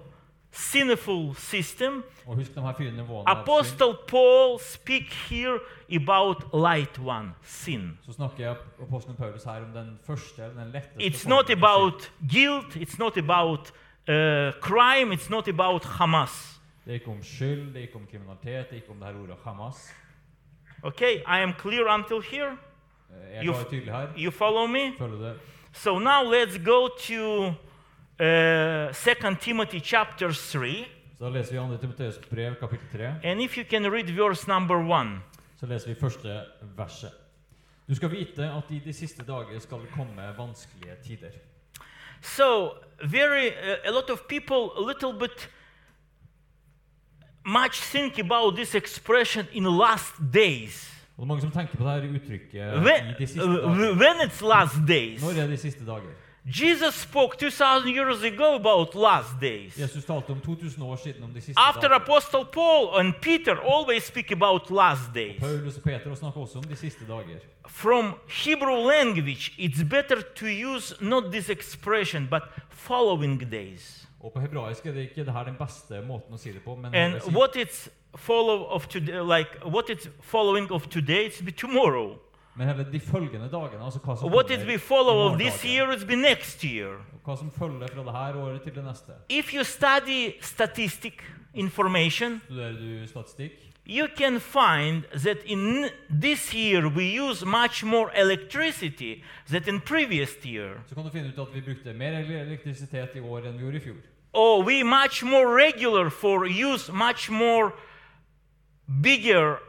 sinful 0.52 1.36
system, 1.36 2.04
Og 2.28 2.36
husk 2.36 2.56
de 2.56 2.62
her 2.62 2.74
fire 2.78 2.92
nivåene. 2.92 3.30
av. 3.30 3.42
Apostle 3.42 3.94
Paul 4.08 4.60
speak 4.60 5.14
here 5.14 5.60
about 5.96 6.44
light 6.54 7.00
one, 7.00 7.34
sin. 7.44 7.98
Så 8.06 8.12
snakker 8.14 8.38
jeg 8.46 8.56
apostelen 8.82 9.18
Paulus 9.18 9.44
her 9.44 9.52
om 9.52 9.72
den 9.74 10.00
første, 10.08 10.42
den 10.42 10.72
letteste 10.74 11.02
It's 11.02 11.24
formen 11.24 11.36
not 11.38 11.46
for 11.48 11.54
about 11.58 12.12
guilt, 12.32 12.76
it's 12.76 12.96
not 13.00 13.18
about 13.18 13.72
uh, 14.10 14.52
crime, 14.62 15.14
it's 15.16 15.30
not 15.30 15.48
about 15.48 15.86
Hamas. 15.86 16.62
Det 16.86 16.92
er 16.92 16.94
ikke 16.94 17.12
om 17.12 17.24
skyld, 17.24 17.68
det 17.68 17.78
er 17.78 17.82
ikke 17.82 17.96
om 17.96 18.08
kriminalitet, 18.12 18.70
det 18.70 18.72
er 18.72 18.76
ikke 18.76 18.92
om 18.92 19.00
det 19.00 19.08
her 19.08 19.22
ordet 19.22 19.36
Hamas. 19.44 19.94
Okay, 20.84 21.16
I 21.18 21.42
am 21.44 21.54
clear 21.60 21.94
until 21.96 22.22
here. 22.32 22.58
Eh, 23.24 23.36
Jeg 23.36 23.46
You 23.46 23.54
f- 23.54 23.70
tydelig 23.70 23.94
her. 23.94 24.08
You 24.18 24.32
follow 24.32 24.68
me? 24.68 24.94
Følger 24.98 25.18
det? 25.30 25.40
So 25.74 26.00
now 26.00 26.24
let's 26.34 26.58
go 26.66 26.88
to 26.88 27.48
uh, 28.20 28.94
2 28.94 29.36
Timothy 29.42 29.80
chapter 29.84 30.32
3. 30.32 30.86
Så 31.20 31.30
leser 31.30 31.52
vi 31.52 31.58
2. 31.76 31.78
Timoteus 31.78 32.18
brev, 32.30 32.56
kapittel 32.60 32.88
3. 32.92 33.06
And 33.32 33.42
if 33.42 33.58
you 33.58 33.66
can 33.70 33.92
read 33.94 34.08
verse 34.16 34.48
number 34.48 34.76
1. 35.04 35.22
Så 35.60 35.66
leser 35.66 35.88
vi 35.94 35.96
første 36.00 36.42
verset. 36.78 37.12
Du 37.90 37.96
skal 37.96 38.12
vite 38.12 38.44
at 38.44 38.64
i 38.70 38.80
de 38.86 38.94
siste 38.94 39.24
dager 39.24 39.60
skal 39.60 39.78
det 39.78 39.90
komme 39.96 40.34
vanskelige 40.38 40.96
tider. 41.08 41.30
So, 42.22 42.72
very 43.04 43.48
uh, 43.48 43.78
a 43.86 43.92
lot 43.92 44.10
of 44.10 44.20
people 44.30 44.56
a 44.78 44.88
little 44.88 45.20
bit 45.20 45.50
much 47.46 47.82
think 47.82 48.18
about 48.20 48.56
this 48.56 48.76
expression 48.76 49.46
in 49.52 49.64
last 49.78 50.14
days. 50.34 50.95
Og 51.18 51.22
det 51.22 51.24
er 51.24 51.28
mange 51.28 51.42
som 51.42 51.52
tenker 51.52 51.78
på 51.78 51.84
det 51.84 51.92
her 51.92 52.16
uttrykket 52.16 52.84
When, 52.84 53.10
i 53.10 53.14
de 53.20 53.28
siste 53.28 53.40
dager. 53.40 53.96
when 53.96 54.16
it's 54.26 54.42
last 54.48 54.76
days. 54.88 55.22
Når 55.24 55.42
er 55.44 55.48
de 55.48 55.58
siste 55.58 55.86
dager? 55.86 56.12
Jesus 56.46 56.94
spoke 56.94 57.38
2000 57.38 57.90
years 57.90 58.24
ago 58.24 58.56
about 58.56 58.96
last 58.96 59.40
days. 59.42 59.80
Jesus 59.80 60.06
talte 60.06 60.30
om 60.30 60.40
2000 60.40 60.84
år 60.84 60.96
siden 60.96 61.24
om 61.24 61.34
de 61.34 61.42
siste 61.42 61.60
After 61.60 61.82
dager. 61.82 61.96
Apostle 61.96 62.46
Paul 62.54 63.00
and 63.00 63.14
Peter 63.22 63.56
always 63.56 64.04
speak 64.04 64.32
about 64.32 64.70
last 64.70 65.14
days. 65.16 65.40
Paulus 65.40 65.78
og 65.78 65.84
Peter 65.84 66.16
snakker 66.16 66.42
også 66.42 66.58
om 66.58 66.64
de 66.64 66.76
siste 66.76 67.08
dager. 67.08 67.40
From 67.68 68.14
Hebrew 68.28 68.76
language, 68.76 69.52
it's 69.58 69.84
better 69.90 70.22
to 70.36 70.46
use 70.46 70.96
not 71.02 71.24
this 71.32 71.50
expression 71.50 72.28
but 72.32 72.42
following 72.70 73.52
days. 73.52 74.08
Og 74.26 74.34
på 74.34 74.42
hebraisk 74.42 74.86
er 74.90 74.92
det 74.96 75.02
ikke 75.10 75.26
det 75.26 75.34
her 75.34 75.44
den 75.46 75.56
beste 75.60 76.00
måten 76.02 76.34
å 76.34 76.38
si 76.42 76.50
det 76.52 76.64
på, 76.66 76.74
men 76.76 76.96
And 76.96 77.20
si- 77.22 77.30
what 77.36 77.56
it's 77.56 77.90
follow 78.18 78.64
of 78.74 78.88
today, 78.88 79.20
like 79.22 79.50
what 79.66 79.90
it's 79.90 80.08
following 80.22 80.72
of 80.72 80.88
today, 80.90 81.28
it's 81.30 81.44
be 81.46 81.52
tomorrow. 81.52 82.16
men 82.56 82.68
hele 82.68 82.86
de 82.92 83.00
følgende 83.00 83.50
dagene. 83.52 83.84
altså 83.86 84.00
hva 84.00 84.16
som 84.18 84.32
What 84.34 84.48
kommer 84.48 84.62
it 84.62 84.68
be 84.68 84.80
follow 84.80 85.28
of 85.32 85.38
this 85.40 85.64
year, 85.66 85.92
it's 85.94 86.06
be 86.08 86.16
next 86.16 86.64
year. 86.64 86.96
Og 87.14 87.20
hva 87.26 87.38
som 87.38 87.52
følger 87.52 87.88
fra 87.88 88.04
det 88.04 88.12
her 88.12 88.42
året 88.44 88.62
til 88.62 88.76
det 88.76 88.84
neste. 88.84 89.12
If 89.30 89.54
you 89.54 89.64
study 89.64 90.34
statistic 90.42 91.14
information, 91.54 92.42
Studerer 92.46 92.72
du 92.74 93.08
statistikk, 93.08 93.52
you 93.88 94.08
can 94.18 94.40
find 94.40 95.04
that 95.24 95.38
in 95.46 95.86
this 96.22 96.54
year 96.56 96.88
we 96.88 97.04
use 97.30 97.46
much 97.46 97.84
more 97.86 98.10
electricity 98.16 99.24
than 99.50 99.64
in 99.76 99.82
previous 99.82 100.32
year. 100.46 100.70
så 100.88 100.96
kan 100.96 101.04
du 101.04 101.10
finne 101.10 101.28
ut 101.28 101.40
at 101.40 101.54
vi 101.54 101.62
brukte 101.62 101.94
mer 101.94 102.12
elektrisitet 102.18 103.10
i 103.16 103.20
år 103.20 103.38
enn 103.46 103.54
vi 103.58 103.64
gjorde 103.64 103.78
i 103.78 103.80
fjor. 103.80 103.96
Or 104.36 104.64
we 104.64 104.84
much 104.84 105.24
more 105.24 105.48
regular 105.56 106.10
for 106.10 106.46
use 106.46 106.92
much 106.92 107.30
more 107.30 107.74
bigger 109.02 109.60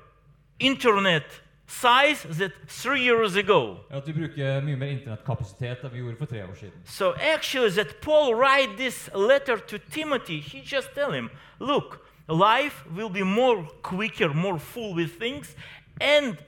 internet 0.58 1.22
size 1.66 2.22
than 2.22 2.52
three 2.66 3.02
years 3.02 3.36
ago. 3.36 3.80
At 3.90 4.06
vi 4.06 4.12
bruker 4.12 4.62
mye 4.62 4.76
mer 4.76 4.90
internettkapasitet 4.90 5.84
enn 5.84 5.92
vi 5.92 6.02
gjorde 6.02 6.18
for 6.18 6.26
tre 6.26 6.42
år 6.42 6.54
siden. 6.58 6.82
So 6.84 7.14
actually, 7.14 7.70
that 7.70 8.00
Paul 8.00 8.34
write 8.34 8.76
this 8.76 9.08
letter 9.14 9.58
to 9.58 9.78
Timothy, 9.78 10.40
he 10.40 10.60
just 10.60 10.94
tell 10.94 11.12
him, 11.12 11.30
look, 11.58 12.06
life 12.28 12.84
will 12.94 13.08
be 13.08 13.22
more 13.22 13.68
quicker, 13.82 14.34
more 14.34 14.58
full 14.58 14.94
with 14.94 15.18
things, 15.18 15.54
and 16.00 16.38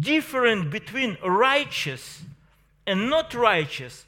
different 0.00 0.70
between 0.70 1.16
righteous 1.22 2.22
and 2.86 3.08
not 3.10 3.34
righteous 3.34 4.06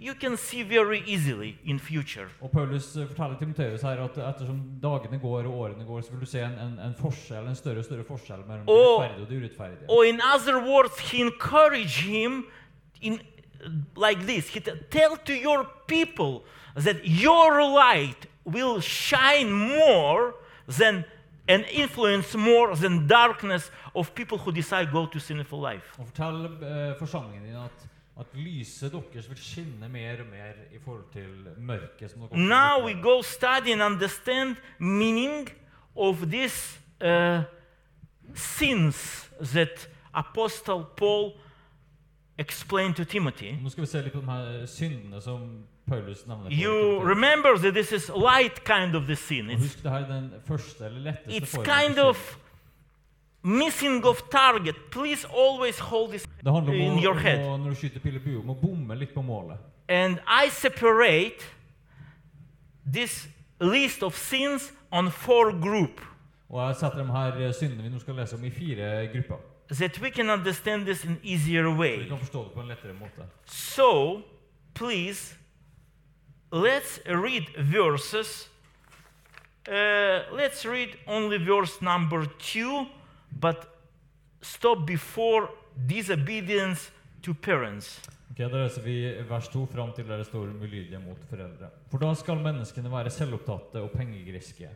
you 0.00 0.14
can 0.14 0.36
see 0.36 0.62
very 0.62 1.02
easily 1.06 1.58
in 1.64 1.78
future. 1.78 2.28
Og 2.40 2.50
Paulus 2.50 2.96
eh, 2.96 3.06
forteller 3.06 3.38
Timoteus 3.38 3.82
her 3.82 4.00
at 4.04 4.16
ettersom 4.16 4.60
dagene 4.82 5.18
går 5.20 5.44
og 5.44 5.58
årene 5.60 5.84
går, 5.84 6.00
så 6.00 6.10
vil 6.12 6.20
du 6.20 6.26
se 6.26 6.40
en, 6.40 6.56
en, 6.58 6.78
en 6.86 6.94
forskjell, 6.98 7.46
en 7.46 7.56
større 7.56 7.78
og 7.78 7.84
større 7.84 8.04
forskjell 8.08 8.46
mellom 8.48 8.66
det 8.66 8.78
rettferdige 8.78 9.22
og 9.22 9.28
det 9.28 9.42
urettferdige. 9.42 9.88
Or 9.88 10.04
in 10.04 10.20
other 10.34 10.56
words, 10.72 10.98
he 11.10 11.20
encouraged 11.20 12.00
him 12.08 12.46
in 13.02 13.20
like 13.96 14.26
this. 14.26 14.48
He 14.48 14.60
tell 14.90 15.16
to 15.16 15.34
your 15.34 15.66
people 15.86 16.44
that 16.74 16.96
your 17.04 17.62
light 17.62 18.26
will 18.44 18.80
shine 18.80 19.52
more 19.52 20.34
than 20.78 21.04
and 21.48 21.64
influence 21.70 22.36
more 22.38 22.76
than 22.76 23.06
darkness 23.06 23.70
of 23.94 24.14
people 24.14 24.38
who 24.38 24.52
decide 24.52 24.90
go 24.92 25.06
to 25.06 25.18
sinful 25.18 25.60
life. 25.60 25.84
Og 25.98 26.06
fortell 26.06 26.44
uh, 26.44 26.98
forsamlingen 26.98 27.44
din 27.44 27.56
at, 27.56 27.88
at 28.20 28.26
lyset 28.34 28.92
deres 28.92 29.28
vil 29.28 29.38
skinne 29.38 29.88
mer 29.88 30.20
og 30.20 30.26
mer 30.30 30.58
i 30.74 30.78
forhold 30.84 31.04
til 31.12 31.48
mørket. 31.56 32.10
som 32.10 32.20
dere 32.20 32.38
Now 32.48 32.84
we 32.86 32.94
go 33.02 33.22
study 33.22 33.72
and 33.72 33.82
understand 33.82 34.56
meaning 34.78 35.48
of 35.96 36.16
this 36.30 36.80
uh, 37.00 37.42
sins 38.34 39.30
that 39.40 39.88
Apostle 40.14 40.84
Paul 40.96 41.32
explained 42.38 42.94
to 42.94 43.04
Timothy. 43.04 43.52
Nå 43.62 43.68
skal 43.68 43.82
vi 43.82 43.86
se 43.86 44.02
litt 44.02 44.12
på 44.12 44.20
de 44.20 44.26
her 44.26 44.66
syndene 44.66 45.20
som 45.20 45.64
Paulus 45.86 46.22
for 46.24 46.48
You 46.50 47.00
remember 47.02 47.58
that 47.58 47.74
this 47.74 47.92
is 47.92 48.08
light 48.08 48.64
kind 48.64 48.94
of 48.94 49.06
the 49.06 49.16
sin. 49.16 49.50
It's, 49.50 49.62
husk 49.62 49.82
det 49.82 49.90
her 49.90 49.98
er 49.98 50.08
den 50.08 50.32
første 50.46 50.84
eller 50.84 51.00
letteste 51.00 51.36
it's 51.36 51.56
kind 51.64 51.98
of 51.98 52.38
missing 53.42 54.04
of 54.04 54.22
target. 54.30 54.76
Please 54.90 55.26
always 55.28 55.78
hold 55.78 56.10
this. 56.10 56.26
Det 56.44 56.52
handler 56.52 56.72
in 56.74 56.90
om 56.92 56.98
å, 56.98 57.02
your 57.02 57.14
head. 57.20 57.42
å, 57.44 57.56
når 57.60 57.74
du 57.74 57.76
skyter 57.76 58.00
pil 58.00 58.16
og 58.16 58.22
bue, 58.24 58.38
om 58.40 58.50
å 58.50 58.54
bomme 58.60 58.94
litt 58.96 59.14
på 59.14 59.22
målet. 59.22 59.58
And 59.88 60.20
I 60.26 60.48
separate 60.50 61.44
this 62.92 63.28
list 63.60 64.02
of 64.02 64.16
sins 64.16 64.72
on 64.92 65.10
four 65.10 65.52
group 65.52 66.00
Og 66.48 66.60
jeg 66.68 66.76
setter 66.80 67.02
de 67.04 67.12
her 67.12 67.36
eh, 67.46 67.52
syndene 67.54 67.82
vi 67.82 67.90
nå 67.92 67.98
skal 68.00 68.14
lese 68.18 68.34
om, 68.38 68.44
i 68.44 68.50
fire 68.50 69.06
grupper. 69.12 69.36
that 69.70 70.00
we 70.00 70.10
can 70.10 70.30
understand 70.30 70.86
this 70.86 71.04
in 71.04 71.18
easier 71.22 71.62
Så 71.64 71.70
vi 71.72 71.78
way. 71.78 72.08
kan 72.08 72.18
forstå 72.18 72.44
det 72.44 72.52
på 72.54 72.60
en 72.60 72.68
lettere 72.68 72.92
måte. 72.94 73.26
So, 73.46 74.22
please, 74.74 75.34
let's 76.52 76.98
read 77.06 77.44
verses. 77.56 78.48
Uh, 79.68 80.24
let's 80.34 80.64
read 80.64 80.96
only 81.06 81.38
verse 81.38 81.80
number 81.80 82.24
two, 82.38 82.86
but 83.40 83.68
stop 84.42 84.86
before 84.86 85.48
disobedience 85.86 86.90
to 87.22 87.34
parents. 87.34 88.00
Ok, 88.30 88.38
Da 88.38 88.48
leser 88.48 88.82
vi 88.82 88.94
vers 89.28 89.48
2 89.48 89.66
fram 89.66 89.92
til 89.92 90.06
der 90.08 90.16
det 90.22 90.26
står 90.26 90.48
om 90.48 90.60
ulydige 90.62 90.98
mot 90.98 91.18
foreldre. 91.30 91.68
For 91.90 91.98
da 91.98 92.14
skal 92.14 92.36
menneskene 92.40 92.90
være 92.92 93.10
selvopptatte 93.10 93.82
og 93.82 93.90
pengegriske, 93.90 94.68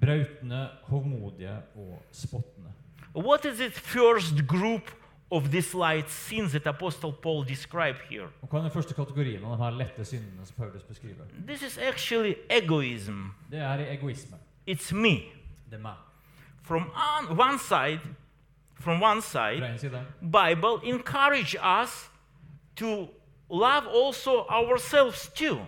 brautende, 0.00 0.68
hovmodige 0.90 1.56
og 1.76 2.02
spottende. 2.12 2.72
What 3.14 3.44
is 3.44 3.60
it 3.60 3.72
first 3.72 4.46
group 4.46 4.90
of 5.30 5.48
these 5.50 5.74
light 5.74 6.10
sins 6.10 6.50
that 6.52 6.66
Apostle 6.66 7.12
Paul 7.22 7.44
described 7.48 8.00
here? 8.10 8.28
Og 8.42 8.48
Hva 8.48 8.58
er 8.58 8.62
den 8.62 8.70
første 8.70 8.94
kategorien 8.94 9.44
av 9.44 9.56
de 9.56 9.62
her 9.64 9.70
lette 9.70 10.04
syndene 10.04 10.44
som 10.46 10.56
Paulus 10.56 10.82
beskriver? 10.82 11.24
This 11.46 11.62
is 11.62 11.78
actually 11.78 12.34
egoism. 12.50 13.30
Det 13.50 13.58
er 13.58 13.86
egoisme. 13.92 14.36
It's 14.68 14.92
me. 14.94 15.16
Det 15.70 15.78
er 15.78 15.82
meg. 15.82 15.96
From 16.62 16.90
on 16.92 17.38
one 17.38 17.58
side, 17.58 18.00
from 18.80 19.00
one 19.00 19.20
side, 19.22 19.80
Bible 20.22 20.80
encourage 20.80 21.56
us 21.60 22.08
to 22.76 23.08
love 23.48 23.86
also 23.86 24.46
ourselves 24.48 25.30
too. 25.34 25.60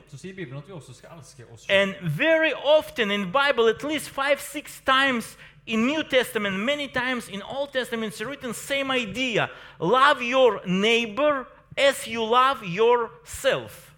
And 1.68 1.96
very 2.02 2.52
often 2.52 3.10
in 3.10 3.30
Bible, 3.30 3.68
at 3.68 3.82
least 3.82 4.10
five, 4.10 4.40
six 4.40 4.80
times 4.80 5.36
in 5.66 5.86
New 5.86 6.02
Testament, 6.02 6.56
many 6.56 6.88
times 6.88 7.28
in 7.28 7.42
Old 7.42 7.72
Testament, 7.72 8.12
it's 8.12 8.20
written 8.20 8.54
same 8.54 8.90
idea: 8.90 9.50
love 9.78 10.22
your 10.22 10.60
neighbor 10.66 11.46
as 11.76 12.06
you 12.06 12.24
love 12.24 12.64
yourself. 12.64 13.94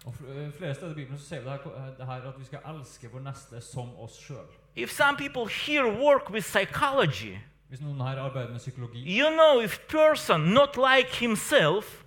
If 4.75 4.91
some 4.91 5.15
people 5.17 5.45
here 5.45 5.87
work 5.87 6.29
with 6.29 6.45
psychology, 6.45 7.39
Hvis 7.71 7.79
noen 7.81 8.01
her 8.03 8.19
arbeider 8.19 8.49
med 8.51 8.59
psykologi 8.59 8.99
you 9.07 9.29
know 9.31 9.61
if 9.63 9.77
person 9.87 10.41
not 10.41 10.75
like 10.75 11.07
himself, 11.15 12.03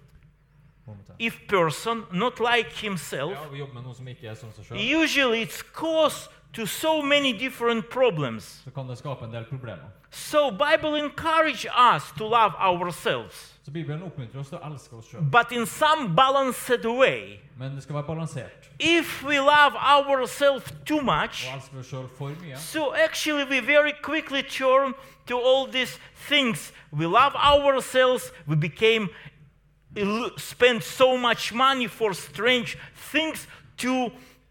if 1.19 1.39
person 1.49 2.03
not 2.13 2.39
like 2.41 2.69
himself, 2.71 3.33
Ja, 4.23 4.35
sjøl, 4.63 5.03
usually 5.03 5.41
it's 5.43 5.63
cause 5.63 6.29
to 6.53 6.67
so 6.67 7.01
many 7.03 7.33
different 7.33 7.89
problems. 7.89 8.61
så 8.65 8.71
kan 8.71 8.89
det 8.89 8.99
skape 8.99 9.25
en 9.25 9.33
del 9.33 9.45
problemer. 9.45 9.89
So 10.11 10.51
Bible 10.51 10.99
encourage 11.05 11.67
us 11.95 12.13
to 12.19 12.25
love 12.25 12.53
ourselves, 12.59 13.54
Så 13.65 13.71
Bibelen 13.71 14.03
oppmuntrer 14.03 14.41
oss 14.41 14.49
til 14.49 14.59
å 14.59 14.73
elske 14.73 14.97
oss 14.97 15.07
sjøl. 15.09 15.23
but 15.31 15.53
in 15.53 15.67
some 15.67 16.15
balanced 16.17 16.85
way. 16.85 17.41
Men 17.57 17.75
det 17.75 17.83
skal 17.83 17.95
være 17.95 18.05
balansert. 18.07 18.71
If 18.79 19.25
we 19.25 19.39
love 19.39 19.75
ourselves 19.77 20.73
too 20.85 21.01
much, 21.01 21.49
Og 21.49 21.55
elsker 21.55 21.79
oss 21.79 22.11
for 22.19 22.29
mye, 22.43 22.59
so 22.59 22.93
actually 22.95 23.45
we 23.45 23.61
very 23.61 23.93
quickly 24.03 24.43
turn 24.43 24.93
to 25.27 25.39
all 25.39 25.67
these 25.67 25.99
things. 26.29 26.73
We 26.93 27.07
love 27.07 27.35
ourselves, 27.35 28.33
we 28.47 28.57
became 28.57 29.09
spend 30.37 30.83
so 30.83 31.17
much 31.17 31.53
money 31.53 31.87
for 31.87 32.13
strange 32.15 32.77
things 33.13 33.47
to 33.79 34.11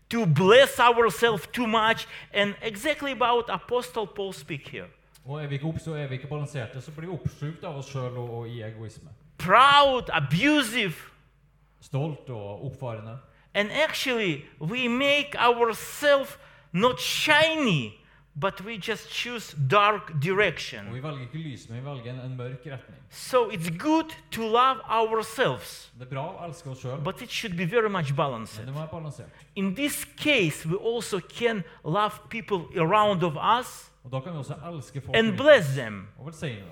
to 0.10 0.26
bless 0.26 0.80
ourselves 0.80 1.48
too 1.52 1.68
much 1.68 2.08
and 2.34 2.56
exactly 2.62 3.12
about 3.12 3.50
apostle 3.50 4.08
paul 4.08 4.32
speak 4.34 4.68
here 4.70 4.88
og 5.26 5.44
er 5.44 5.48
vi 5.48 5.56
ikke, 5.56 5.68
opp, 5.68 5.80
så 5.80 5.94
er 5.96 6.08
vi 6.08 6.16
ikke 6.20 6.28
balanserte, 6.28 6.82
så 6.82 6.92
blir 6.92 7.08
vi 7.08 7.14
oppslukt 7.16 7.64
av 7.64 7.78
oss 7.80 7.92
sjøl 7.92 8.18
og, 8.18 8.30
og 8.40 8.48
i 8.48 8.62
egoisme. 8.62 9.10
proud 9.38 10.10
abusive 10.14 11.10
Stolt 11.82 12.30
og 12.30 12.66
oppfarende. 12.66 13.18
and 13.54 13.72
actually 13.72 14.46
we 14.60 14.88
make 14.88 15.36
ourselves 15.36 16.38
not 16.72 17.00
shiny 17.00 17.94
but 18.36 18.62
we 18.66 18.78
just 18.78 19.10
choose 19.12 19.56
dark 19.70 20.10
Og 20.16 20.22
direction 20.24 20.94
vi 20.94 21.00
velger 21.04 21.22
ikke 21.22 21.38
lys, 21.38 21.70
men 21.70 21.78
vi 21.80 21.86
velger 21.90 22.12
en, 22.14 22.20
en 22.32 22.38
mørk 22.38 22.66
retning. 22.66 22.98
so 23.10 23.50
it's 23.52 23.70
good 23.78 24.10
to 24.32 24.42
love 24.42 24.80
ourselves 24.90 25.92
Det 26.00 26.02
er 26.08 26.10
bra 26.16 26.24
å 26.28 26.48
elske 26.48 26.70
oss 26.70 26.80
sjøl, 26.82 26.98
but 27.04 27.22
it 27.22 27.30
should 27.32 27.58
be 27.58 27.66
very 27.66 27.90
much 27.90 28.14
balanced 28.16 28.58
men 28.60 28.66
det 28.68 28.74
må 28.74 28.80
være 28.80 28.92
balansert. 28.92 29.30
in 29.56 29.76
this 29.76 30.06
case 30.18 30.66
we 30.66 30.78
also 30.78 31.20
can 31.20 31.64
love 31.86 32.12
people 32.30 32.66
around 32.78 33.24
of 33.24 33.38
us 33.60 33.90
Og 34.04 34.12
da 34.12 34.20
kan 34.20 34.34
vi 34.34 34.38
også 34.38 34.56
elske 34.74 35.02
folk 35.02 35.16
and 35.18 35.28
rundt 35.28 35.38
bless 35.42 35.68
them 35.76 36.08
og 36.20 36.26
velsigne 36.26 36.56
dem. 36.58 36.68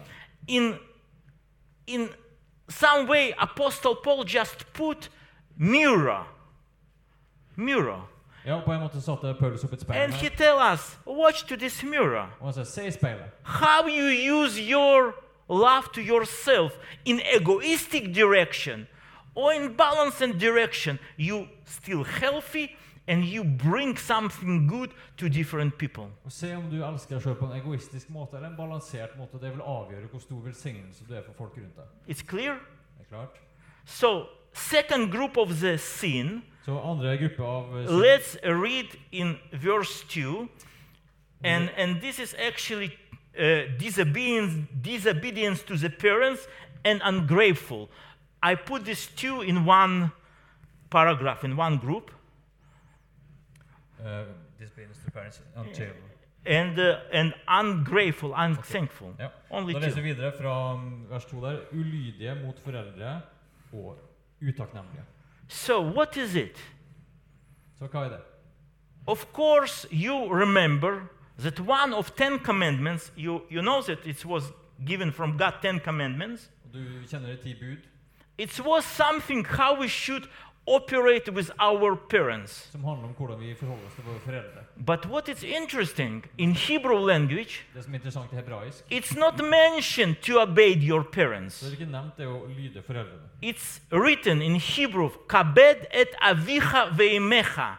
in 0.47 0.73
in 1.87 2.09
some 2.69 3.07
way 3.09 3.31
apostle 3.37 3.95
paul 4.03 4.25
just 4.25 4.65
put 4.73 5.09
mirror 5.57 6.27
mirror 7.55 8.07
Ja, 8.45 8.59
på 8.65 8.71
en 8.73 8.79
måte 8.81 9.01
satte 9.01 9.33
Paulus 9.39 9.63
opp 9.63 9.73
et 9.73 9.81
speil 9.81 10.01
and 10.01 10.13
he 10.13 10.29
her, 10.29 10.35
tell 10.37 10.57
us 10.73 10.97
watch 11.05 11.43
to 11.47 11.55
this 11.55 11.83
mirror 11.83 12.29
og 12.39 12.45
han 12.49 12.53
sa 12.53 12.63
se 12.63 12.87
i 12.87 12.91
speilet. 12.91 13.29
how 13.43 13.87
you 13.87 14.07
use 14.43 14.57
your 14.61 15.13
love 15.49 15.91
to 15.93 16.01
yourself 16.01 16.73
in 17.05 17.19
egoistic 17.35 18.13
direction 18.13 18.87
or 19.35 19.51
in 19.53 19.73
balanced 19.77 20.39
direction 20.39 20.97
you 21.17 21.47
still 21.65 22.03
healthy 22.03 22.67
and 23.07 23.23
you 23.25 23.43
bring 23.43 23.97
something 23.97 24.67
good 24.67 24.89
to 25.17 25.27
different 25.29 25.77
people 25.77 26.03
Og 26.25 26.31
Se 26.31 26.55
om 26.55 26.63
du 26.71 26.83
elsker 26.85 27.19
deg 27.19 27.37
på 27.37 27.45
en 27.45 27.59
egoistisk 27.61 28.09
måte 28.09 28.37
eller 28.37 28.49
en 28.49 28.55
balansert 28.57 29.17
måte. 29.17 29.37
Det 29.41 29.51
vil 29.51 29.61
avgjøre 29.61 30.07
hvor 30.11 30.19
stor 30.19 30.41
velsignelse 30.45 31.05
du 31.09 31.13
er 31.15 31.21
for 31.25 31.33
folk 31.37 31.57
rundt 31.57 31.75
deg. 31.75 31.85
it's 32.15 32.23
clear 32.29 32.57
Det 32.97 33.05
er 33.05 33.09
klart. 33.15 33.39
so 33.85 34.25
second 34.53 35.11
group 35.11 35.37
of 35.37 35.59
the 35.59 35.77
sin 35.77 36.41
so 36.65 36.77
andre 36.79 37.17
gruppe 37.17 37.43
av 37.43 37.77
eh, 37.79 37.85
synd- 37.85 38.01
let's 38.01 38.37
read 38.43 38.87
in 39.11 39.37
verse 39.51 40.03
2 40.07 40.47
and 41.43 41.69
and 41.77 42.01
this 42.01 42.19
is 42.19 42.35
actually 42.47 42.97
uh, 43.39 43.77
disobedience 43.79 44.67
disobedience 44.81 45.63
to 45.63 45.75
the 45.75 45.89
parents 45.89 46.47
and 46.83 47.01
ungrateful. 47.03 47.89
I 48.43 48.55
put 48.55 48.85
these 48.85 49.07
two 49.15 49.41
in 49.41 49.65
one 49.65 50.11
paragraph 50.89 51.43
in 51.43 51.55
one 51.55 51.77
group. 51.77 52.11
Uh, 54.03 54.23
disobedience 54.59 54.97
to 55.05 55.11
parents 55.11 55.41
and 55.55 55.93
and 56.45 56.79
uh, 56.79 56.99
and 57.11 57.33
ungrateful 57.47 58.33
unthankful. 58.35 59.13
Ja. 59.19 59.29
only 59.49 59.73
Da 59.73 59.79
leser 59.79 60.01
vi 60.01 60.13
videre 60.13 60.31
fra 60.31 60.73
mm, 60.75 61.09
vers 61.09 61.25
2 61.25 61.41
der. 61.41 61.59
Ulydige 61.71 62.35
mot 62.45 62.59
foreldre 62.59 63.21
og 63.73 63.97
utakknemlige. 64.41 65.03
so 65.47 65.81
what 65.81 66.17
is 66.17 66.35
it 66.35 66.57
Så 67.79 67.87
hva 67.87 67.99
er 68.05 68.09
det? 68.09 68.19
of 69.07 69.25
course 69.33 69.87
you 69.91 70.33
remember 70.33 71.01
that 71.39 71.59
one 71.59 71.93
of 71.95 72.11
10 72.15 72.39
commandments 72.39 73.11
you 73.17 73.41
you 73.51 73.61
know 73.61 73.81
that 73.81 73.99
it 74.05 74.25
was 74.25 74.43
given 74.87 75.11
from 75.11 75.37
god 75.37 75.53
10 75.61 75.79
commandments 75.79 76.49
Du 76.73 76.79
kjenner 77.09 77.27
de 77.27 77.35
ti 77.43 77.53
bud. 77.53 77.77
It 78.37 78.59
was 78.65 78.85
something 78.85 79.45
how 79.47 79.79
we 79.79 79.87
should 79.87 80.23
operate 80.67 81.31
with 81.31 81.51
our 81.59 81.95
parents. 81.95 82.69
som 82.71 82.83
handler 82.83 83.07
om 83.07 83.13
hvordan 83.17 83.39
vi 83.39 83.55
forholder 83.55 83.85
oss 83.85 83.93
til 83.95 84.03
våre 84.03 84.19
foreldre. 84.19 84.61
But 84.85 85.05
what 85.05 85.27
is 85.29 85.43
interesting 85.43 86.25
in 86.37 86.53
Hebrew 86.55 87.05
language, 87.07 87.63
Det 87.75 87.83
som 87.83 87.93
er 87.93 87.97
interessant 87.97 88.31
i 88.33 88.35
hebraisk, 88.35 88.83
it's 88.91 89.19
not 89.19 89.33
mentioned 89.39 90.15
to 90.21 90.41
obey 90.41 90.75
your 90.89 90.99
er 90.99 91.03
parents. 91.11 91.59
det 91.59 91.71
ikke 91.71 91.91
nevnt 91.91 92.17
det 92.17 92.27
å 92.27 92.45
lyde 92.47 92.81
foreldrene. 92.87 93.27
It's 93.43 93.81
written 93.91 94.41
in 94.41 94.55
Hebrew, 94.55 95.09
kabed 95.29 95.85
et 95.93 96.15
avicha 96.21 96.85
veimecha. 96.97 97.75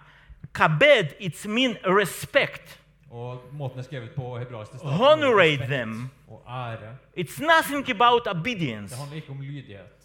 Kabed, 0.54 1.14
it's 1.20 1.48
mean 1.48 1.76
respect. 1.84 2.78
Og 3.10 3.40
måten 3.52 3.76
det 3.78 3.84
er 3.86 3.88
skrevet 3.88 4.10
på 4.16 4.38
Honorate 4.82 5.66
them. 5.68 6.10
og 6.28 6.42
ære. 6.48 6.96
It's 7.16 7.40
nothing 7.40 7.90
about 7.90 8.26
obedience. 8.26 8.90
Det 8.90 8.98
handler 8.98 9.16
ikke 9.16 9.30
om 9.30 9.40
lydighet. 9.40 9.98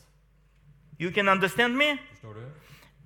You 1.02 1.12
can 1.12 1.28
understand 1.28 1.74
me? 1.76 1.98
Forstår 2.12 2.34
du? 2.34 2.40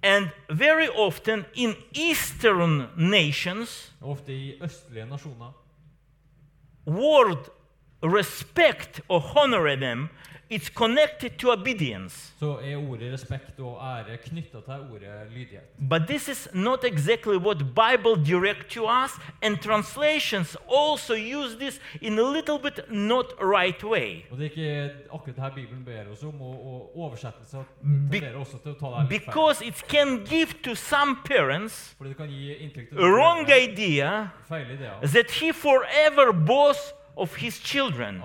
And 0.04 0.30
very 0.50 0.88
often 0.90 1.46
in 1.54 1.76
Eastern 1.94 2.88
nations, 2.98 3.92
ofte 4.02 4.34
i 4.34 4.58
østlige 4.64 5.06
nasjoner. 5.06 5.52
word 6.86 7.50
respect 8.04 9.02
or 9.10 9.24
honor 9.36 9.76
them, 9.76 10.10
it's 10.52 10.70
connected 10.70 11.40
to 11.40 11.52
obedience. 11.52 12.34
så 12.40 12.58
er 12.64 12.76
ordet 12.76 13.14
respekt 13.14 13.60
og 13.60 13.80
ære 13.84 14.18
knytta 14.18 14.60
til 14.66 14.74
ordet 14.92 15.32
lydighet. 15.32 15.64
But 15.90 16.02
this 16.08 16.28
is 16.28 16.50
not 16.54 16.84
exactly 16.84 17.38
what 17.38 17.58
Bible 17.58 18.26
direct 18.26 18.70
to 18.70 18.84
us, 19.04 19.12
and 19.42 19.58
translations 19.58 20.58
also 20.68 21.14
use 21.14 21.56
this 21.60 21.80
in 22.02 22.20
a 22.20 22.22
little 22.22 22.60
bit 22.60 22.80
not 22.90 23.26
right 23.40 23.84
way. 23.84 24.26
Det 24.40 24.52
akkurat 25.14 25.56
det 25.56 25.86
ber 25.86 26.12
oss 26.12 26.24
om, 26.24 26.34
ta 28.80 28.86
det 28.88 28.96
her. 28.96 29.08
Because 29.10 29.66
it 29.66 29.84
can 29.88 30.26
give 30.26 30.54
to 30.64 30.76
some 30.76 31.16
parents 31.26 31.96
a 32.98 33.08
wrong 33.08 33.48
idea 33.52 34.30
that 35.02 35.32
he 35.32 35.54
forever 35.54 36.34
boss 36.34 36.94
of 37.17 37.36
his 37.36 37.60
children. 37.60 38.21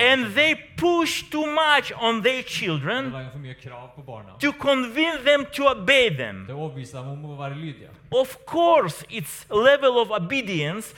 And 0.00 0.34
they 0.34 0.54
push 0.76 1.22
too 1.30 1.46
much 1.46 1.92
on 1.92 2.22
their 2.22 2.42
children 2.42 3.12
to 4.40 4.52
convince 4.52 5.24
them 5.24 5.46
to 5.52 5.68
obey 5.68 6.08
them. 6.10 6.48
Of 8.12 8.46
course, 8.46 9.04
its 9.10 9.46
level 9.50 9.98
of 10.00 10.10
obedience, 10.10 10.94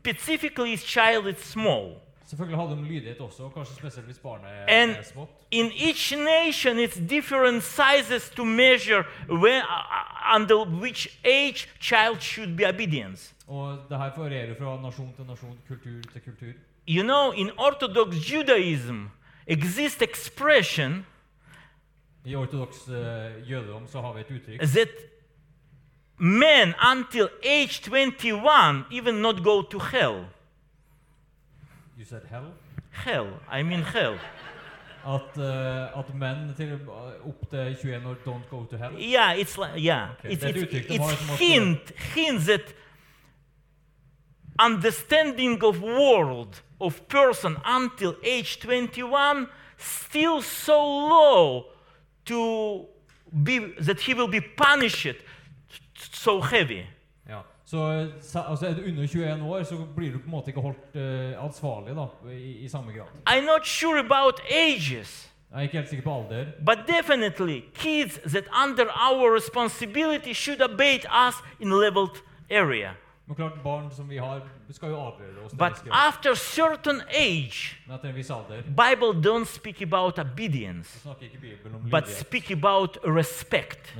specifically 0.00 0.72
if 0.72 0.84
child 0.84 1.26
is 1.26 1.38
small. 1.38 2.02
Selvfølgelig 2.26 2.58
hadde 2.58 2.76
de 2.76 2.88
lydighet 2.88 3.20
også, 3.20 3.48
kanskje 3.54 3.74
spesielt 3.76 4.06
hvis 4.06 4.18
barnet 4.18 4.50
And 4.68 4.90
er 4.90 5.02
smått. 5.02 5.28
in 5.50 5.66
each 5.72 6.16
nation, 6.16 6.78
it's 6.78 6.98
different 7.10 7.62
sizes 7.62 8.30
to 8.30 8.44
measure 8.44 9.04
when, 9.28 9.62
uh, 9.62 10.34
under 10.34 10.56
which 10.64 11.18
age 11.24 11.68
child 11.80 12.20
should 12.20 12.56
be 12.56 12.68
obedience. 12.68 13.34
Og 13.46 13.78
det 13.88 13.98
her 13.98 14.16
varierer 14.16 14.54
fra 14.58 14.76
nasjon 14.82 15.12
til 15.16 15.26
nasjon, 15.26 15.58
kultur 15.68 16.00
til 16.12 16.22
kultur. 16.22 16.52
You 16.88 17.02
know, 17.02 17.32
in 17.32 17.50
Orthodox 17.58 18.16
Judaism, 18.32 19.06
exists 19.46 20.02
expression 20.02 21.06
I 22.24 22.34
ortodoks 22.34 22.88
uh, 22.88 23.50
jødedom 23.50 23.86
så 23.86 24.00
har 24.00 24.12
vi 24.12 24.20
et 24.20 24.30
uttrykk 24.30 24.60
that 24.60 24.88
men 26.18 26.74
until 26.92 27.28
age 27.44 27.80
21 27.82 28.84
even 28.90 29.14
not 29.14 29.44
go 29.44 29.62
to 29.62 29.78
hell. 29.78 30.24
You 31.98 32.04
said 32.04 32.22
hell. 32.30 32.52
Hell, 32.90 33.26
I 33.52 33.62
mean 33.62 33.82
hell. 33.82 34.18
At, 35.06 35.38
uh, 35.38 35.98
at 35.98 36.14
menn 36.14 36.54
til 36.56 36.72
eh, 36.72 37.28
opp 37.28 37.50
til 37.50 37.76
21 37.76 38.06
år 38.06 38.16
don't 38.26 38.48
go 38.50 38.64
to 38.64 38.76
hell. 38.76 38.92
Yeah, 38.98 39.38
it's 39.38 39.58
like 39.58 39.76
yeah, 39.76 40.08
Okay, 40.18 40.32
it's 40.32 40.44
it's, 40.44 40.62
it's, 40.62 40.90
it's 40.90 41.38
hint, 41.38 41.38
hint 41.38 41.92
hints 42.14 42.48
at 42.48 42.74
understanding 44.58 45.64
of 45.64 45.82
world 45.82 46.62
of 46.80 47.00
person 47.08 47.56
until 47.64 48.14
age 48.22 48.58
21 48.60 49.46
still 49.78 50.42
so 50.42 50.82
low 51.08 51.64
to 52.24 52.86
be 53.42 53.74
that 53.80 54.00
he 54.00 54.14
will 54.14 54.28
be 54.28 54.40
punished 54.40 55.16
so 56.12 56.40
heavy. 56.40 56.86
Ja. 57.28 57.40
Så 57.64 58.08
altså, 58.48 58.66
er 58.66 58.74
under 58.88 59.06
21 59.06 59.42
år, 59.42 59.62
så 59.62 59.76
blir 59.96 60.12
du 60.12 60.18
på 60.18 60.24
en 60.24 60.30
måte 60.30 60.48
ikke 60.48 60.60
holdt 60.60 60.96
eh, 60.96 61.44
ansvarlig 61.44 61.96
da, 61.96 62.06
i, 62.32 62.64
i 62.64 62.68
samme 62.68 62.92
grad. 62.92 63.06
I'm 63.28 63.44
not 63.46 63.66
sure 63.66 63.98
about 63.98 64.40
ages, 64.50 65.32
Jeg 65.50 65.58
er 65.58 65.62
ikke 65.62 65.76
helt 65.76 65.88
sikker 65.88 66.04
på 66.04 66.14
alder, 66.14 66.44
but 66.66 66.78
definitely 66.86 67.60
kids 67.74 68.18
that 68.18 68.44
under 68.64 68.86
our 68.90 69.34
responsibility 69.34 70.32
should 70.32 70.62
obey 70.62 70.98
us 71.28 71.34
in 71.60 71.70
leveled 71.70 72.22
area. 72.50 72.90
Men 73.26 73.36
klart 73.36 73.62
barn 73.62 73.90
som 73.90 74.08
vi 74.08 74.18
har, 74.18 74.40
skal 74.70 74.90
jo 74.90 74.98
avgjøre 75.02 75.44
oss. 75.44 75.54
But 75.58 75.82
after 75.90 76.34
certain 76.34 77.02
age, 77.10 77.76
Bible 78.66 79.12
don't 79.20 79.48
speak 79.48 79.82
about 79.82 80.18
obedience, 80.18 80.88
but 81.90 82.08
speak 82.08 82.50
about 82.50 82.98
respect, 83.04 83.94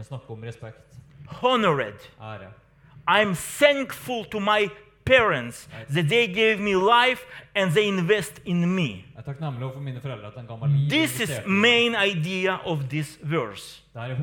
honored. 1.42 2.00
I'm 3.08 3.34
thankful 3.34 4.24
to 4.26 4.40
my 4.40 4.70
parents 5.04 5.68
that 5.90 6.08
they 6.08 6.26
gave 6.28 6.60
me 6.60 6.76
life 6.76 7.26
and 7.54 7.72
they 7.72 7.88
invest 7.88 8.40
in 8.44 8.74
me. 8.74 9.04
This 10.88 11.20
is 11.20 11.40
main 11.46 11.96
idea 11.96 12.60
of 12.64 12.88
this 12.88 13.16
verse. 13.16 13.80
Er. 13.96 14.16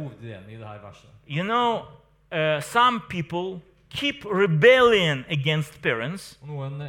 You 1.28 1.44
know, 1.44 1.88
uh, 2.32 2.62
some 2.62 3.02
people 3.02 3.62
keep 3.94 4.26
rebellion 4.26 5.26
against 5.30 5.82
parents 5.82 6.40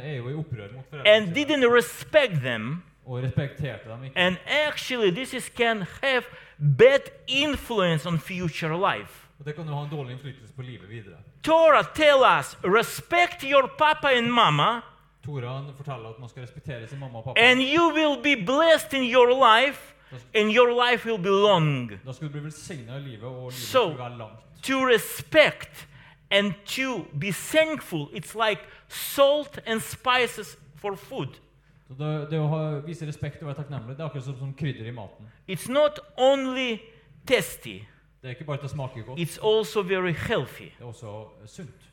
er 0.03 0.15
jo 0.17 0.29
i 0.29 0.33
opprør 0.33 0.67
mot 0.75 1.07
and 1.07 1.33
didn't 1.35 1.65
respect 1.75 2.41
them 2.43 2.83
og 3.05 3.23
respekterte 3.23 3.89
dem 3.89 4.03
ikke. 4.03 4.17
and 4.17 4.37
actually 4.67 5.11
this 5.11 5.33
is 5.33 5.49
can 5.49 5.85
have 6.03 6.23
bad 6.77 6.99
influence 7.27 8.05
on 8.09 8.19
future 8.19 8.77
life. 8.97 9.21
Og 9.39 9.45
det 9.45 9.55
kan 9.55 9.67
ha 9.67 9.83
en 9.83 9.89
dårlig 9.91 10.11
innflytelse 10.11 10.53
på 10.55 10.61
livet 10.61 10.89
videre. 10.89 11.15
Torah 11.43 11.85
tell 11.95 12.23
us 12.39 12.57
respect 12.63 13.43
your 13.43 13.67
papa 13.77 14.07
and 14.17 14.27
mama 14.31 14.81
Toran 15.25 15.65
forteller 15.77 16.09
at 16.09 16.19
man 16.19 16.29
skal 16.29 16.41
respektere 16.41 16.87
sin 16.87 16.99
mamma 16.99 17.17
og 17.17 17.23
pappa. 17.23 17.41
and 17.41 17.59
you 17.61 17.89
will 17.93 18.17
be 18.23 18.35
blessed 18.45 18.93
in 18.93 19.03
your 19.15 19.29
life 19.29 19.93
and 20.35 20.51
your 20.51 20.69
life 20.91 21.05
will 21.09 21.17
be 21.23 21.29
long. 21.29 21.91
Da 22.05 22.13
skal 22.13 22.27
du 22.27 22.31
bli 22.31 22.41
velsigna 22.43 22.97
i 22.97 22.99
livet, 22.99 23.23
og 23.23 23.41
livet 23.41 23.53
So- 23.53 23.93
skal 23.93 23.97
være 23.99 24.17
langt. 24.17 24.39
To 24.63 24.77
respect 24.87 25.87
and 26.31 26.53
to 26.65 27.05
be 27.19 27.31
thankful, 27.31 28.09
it's 28.13 28.35
like 28.35 28.61
salt 28.87 29.59
and 29.65 29.79
spices 29.81 30.57
for 30.75 30.95
food. 30.95 31.27
Det, 31.89 32.27
det 32.31 32.39
å 32.39 32.47
ha, 32.49 32.61
vise 32.85 33.05
respekt 33.07 33.41
og 33.43 33.47
være 33.47 33.55
takknemlig, 33.61 33.93
det 33.97 34.01
er 34.01 34.07
akkurat 34.09 34.25
som, 34.25 34.37
som 34.39 34.53
krydder 34.57 34.87
i 34.89 34.91
maten. 34.91 35.27
It's 35.47 35.67
not 35.71 35.99
only 36.17 36.77
tasty, 37.27 37.79
Det 38.21 38.29
er 38.31 38.35
ikke 38.35 38.43
bare 38.45 38.57
at 38.57 38.63
det 38.63 38.69
smaker 38.71 39.03
godt, 39.05 39.19
it's 39.19 39.37
also 39.45 39.81
very 39.81 40.11
healthy. 40.13 40.71
det 40.77 40.81
er 40.81 40.85
også 40.85 41.27
eh, 41.41 41.47
sunt. 41.47 41.91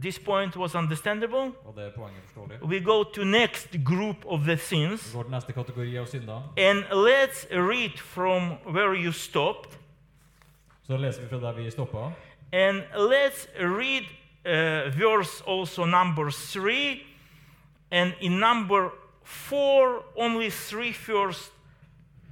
This 0.00 0.18
point 0.18 0.56
was 0.56 0.74
understandable. 0.74 1.52
Og 1.64 1.72
det 1.76 1.84
er 1.84 1.90
poenget 1.96 2.20
forståelig. 2.24 2.62
We 2.62 2.80
go 2.84 3.02
to 3.02 3.24
next 3.24 3.68
group 3.84 4.16
of 4.26 4.40
the 4.40 4.52
Vi 4.52 4.56
sins 4.58 5.12
går 5.14 5.22
til 5.22 5.30
neste 5.32 5.52
kategori 5.52 5.96
av 5.96 6.06
synder. 6.06 6.52
and 6.58 6.84
let's 6.92 7.46
read 7.50 7.96
from 7.98 8.42
where 8.66 8.94
you 8.94 9.12
stopped 9.12 9.78
Så 10.82 10.96
leser 10.96 11.22
vi 11.22 11.28
fra 11.28 11.36
der 11.40 11.52
vi 11.52 11.70
stoppa. 11.70 12.10
And 12.52 12.84
let's 12.96 13.48
read 13.58 14.04
uh, 14.44 14.90
verse 14.90 15.42
also 15.46 15.84
number 15.84 16.30
three. 16.30 17.06
and 17.90 18.14
in 18.20 18.38
number 18.40 18.92
four, 19.22 20.04
only 20.16 20.50
three 20.50 20.92
first 20.92 21.52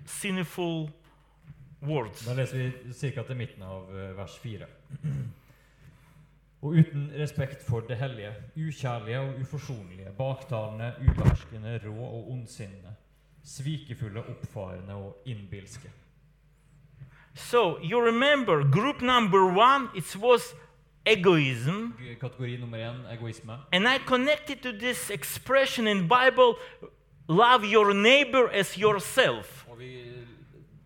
sinful 0.05 0.91
words. 1.81 2.25
Da 2.27 2.35
leser 2.35 2.57
vi 2.57 3.13
ca. 3.13 3.23
til 3.23 3.37
midten 3.37 3.63
av 3.63 3.91
eh, 3.91 4.13
vers 4.17 4.37
fire. 4.39 4.67
Og 6.65 6.79
uten 6.81 7.11
respekt 7.21 7.61
for 7.67 7.85
det 7.85 7.99
hellige, 8.01 8.31
ukjærlige 8.57 9.19
og 9.21 9.41
uforsonlige, 9.41 10.13
baktalende, 10.17 10.95
uverskende, 11.01 11.75
rå 11.85 12.07
og 12.07 12.31
ondsinnende, 12.33 12.95
svikefulle, 13.45 14.23
oppfarende 14.33 14.95
og 14.95 15.29
innbilske. 15.29 15.91
So 17.35 17.79
you 17.81 18.01
remember 18.01 18.63
group 18.65 19.01
number 19.03 19.45
1 19.45 19.91
it 19.95 20.17
was 20.17 20.55
egoism 21.05 21.95
én 22.01 23.05
egoisme. 23.13 23.67
and 23.73 23.87
I 23.89 23.99
connected 23.99 24.63
to 24.63 24.73
this 24.73 25.11
expression 25.11 25.87
in 25.87 26.07
Bible 26.07 26.57
love 27.27 27.65
your 27.65 27.93
neighbor 27.95 28.49
as 28.53 28.77
yourself. 28.77 29.67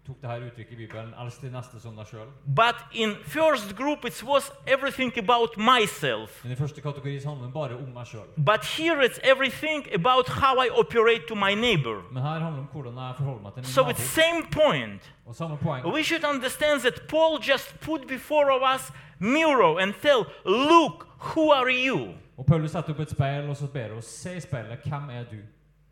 Vi 0.09 0.14
tok 0.14 0.23
det 0.23 0.29
her 0.31 0.40
uttrykket 0.47 0.73
i 0.73 0.77
Bibelen 0.77 1.14
'elsk 1.21 1.40
din 1.40 1.53
neste 1.53 1.81
som 1.81 1.97
deg 1.97 2.07
sjøl'. 2.07 2.31
But 2.47 2.77
in 2.92 3.14
first 3.25 3.77
group, 3.77 4.05
it 4.05 4.23
was 4.25 4.53
everything 4.66 5.12
about 5.18 5.57
myself. 5.57 6.44
Men 6.44 6.53
i 6.53 6.57
første 6.57 6.81
kategori 6.81 7.21
handler 7.25 7.44
det 7.44 7.53
bare 7.55 7.75
om 7.77 7.88
meg 7.94 8.07
sjøl. 8.07 8.25
But 8.37 8.64
here 8.64 9.05
it's 9.05 9.21
everything 9.23 9.85
about 9.94 10.29
how 10.29 10.55
I 10.64 10.68
operate 10.71 11.27
to 11.29 11.35
my 11.35 11.55
neighbor. 11.55 12.03
Men 12.12 12.23
her 12.23 12.38
handler 12.40 12.51
det 12.51 12.59
om 12.59 12.68
hvordan 12.73 12.94
jeg 12.94 13.14
forholder 13.16 13.42
meg 13.42 13.53
til 13.53 13.61
min 13.61 13.64
So 13.64 13.83
nabo. 13.83 13.90
it's 13.92 14.03
same 14.23 14.42
point. 14.61 15.12
Og 15.27 15.35
samme 15.35 15.57
poeng. 15.59 15.92
We 15.94 16.03
should 16.03 16.25
understand 16.25 16.81
that 16.81 17.03
Paul 17.09 17.38
just 17.53 17.81
put 17.81 18.09
before 18.09 18.47
of 18.57 18.62
us 18.75 18.92
mirror 19.18 19.79
and 19.81 19.94
tell, 20.03 20.25
look, 20.47 21.07
who 21.18 21.53
are 21.53 21.71
you? 21.88 22.14
Og 22.38 22.47
Paulus 22.47 22.71
setter 22.71 22.90
opp 22.90 23.01
et 23.01 23.11
speil 23.11 23.49
og 23.51 23.57
så 23.57 23.66
ber 23.66 23.97
oss 23.97 24.07
se 24.07 24.37
i 24.37 24.40
speilet 24.40 24.79
hvem 24.85 25.11
er 25.11 25.25
du? 25.31 25.37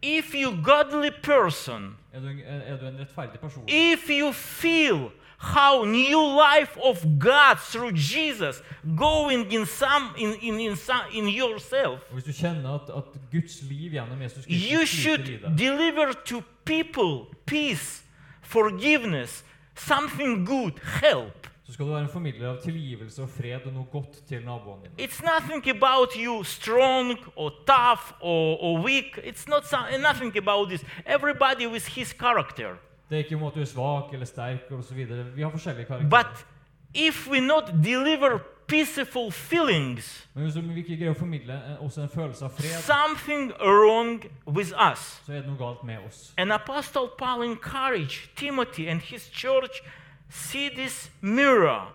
If 0.03 0.35
you 0.35 0.53
godly 0.63 1.11
person, 1.23 1.97
Er 2.15 2.21
du, 2.21 2.29
er 2.47 2.77
du 2.77 2.87
en 2.87 2.99
rettferdig 2.99 3.41
person? 3.41 3.65
if 3.67 4.09
you 4.11 4.33
feel 4.33 5.11
how 5.39 5.85
new 5.85 6.19
life 6.19 6.79
of 6.83 7.19
God 7.19 7.59
through 7.59 7.93
Jesus 7.93 8.63
going 8.97 9.53
in 9.53 9.67
some 9.67 10.15
in, 10.17 10.35
in, 10.41 10.61
in, 10.61 10.77
some, 10.77 11.03
in 11.13 11.29
yourself, 11.29 12.01
hvis 12.13 12.25
du 12.25 12.33
kjenner 12.33 12.75
at, 12.75 12.91
at 12.97 13.19
Guds 13.33 13.63
liv 13.63 13.93
gjennom 13.93 14.21
Jesus 14.21 14.45
Kristus 14.45 14.71
you 14.71 14.87
should 14.87 15.41
deliver 15.57 16.13
to 16.25 16.43
people 16.65 17.27
peace, 17.47 18.03
forgiveness, 18.43 19.45
something 19.75 20.45
good, 20.45 20.79
help. 21.01 21.47
Så 21.67 21.73
skal 21.73 21.87
du 21.87 21.91
være 21.91 22.01
en 22.01 22.09
formidler 22.09 22.49
av 22.49 22.61
tilgivelse 22.63 23.23
og 23.23 23.29
fred 23.29 23.65
og 23.67 23.73
noe 23.75 23.87
godt 23.91 24.21
til 24.29 24.45
naboene 24.47 24.87
dine. 24.87 24.95
It's 25.03 25.19
nothing 25.25 25.67
about 25.77 26.15
you 26.15 26.45
strong 26.45 27.17
or 27.35 27.51
tough 27.67 28.13
or, 28.21 28.57
or 28.63 28.83
weak. 28.85 29.19
It's 29.25 29.49
not 29.49 29.67
some, 29.67 29.87
nothing 30.01 30.37
about 30.39 30.69
this. 30.69 30.85
Everybody 31.07 31.67
with 31.67 31.89
his 31.97 32.15
character. 32.15 32.77
Det 33.11 33.15
er 33.15 33.25
ikke 33.25 33.37
om 33.37 33.45
at 33.45 33.55
du 33.55 33.61
er 33.61 33.65
svak 33.65 34.13
eller 34.13 34.27
sterk 34.27 34.71
osv. 34.71 34.97
Vi 35.35 35.43
har 35.43 35.51
forskjellige 35.51 35.87
karakterer. 35.87 36.11
But 36.11 36.47
if 36.95 37.29
we 37.31 37.41
not 37.41 37.65
deliver 37.85 38.39
peaceful 38.67 39.33
feelings, 39.33 40.29
Men 40.35 40.43
hvis 40.43 40.57
vi 40.57 40.79
ikke 40.79 40.97
greier 40.97 41.15
å 41.15 41.19
formidle 41.19 41.55
eh, 41.55 41.85
også 41.85 42.03
en 42.03 42.09
følelse 42.09 42.45
av 42.45 42.51
fred, 42.51 42.79
something 42.83 43.53
wrong 43.61 44.25
with 44.47 44.73
us. 44.93 45.23
så 45.27 45.33
er 45.33 45.43
det 45.43 45.51
noe 45.51 45.59
galt 45.59 45.85
med 45.85 45.99
oss. 46.07 46.33
And 46.39 46.53
Apostle 46.53 47.09
Paul 47.19 47.43
encouraged 47.43 48.37
Timothy 48.37 48.87
and 48.89 49.01
his 49.01 49.31
church 49.33 49.83
see 50.29 50.69
this 50.69 51.11
mirror. 51.21 51.89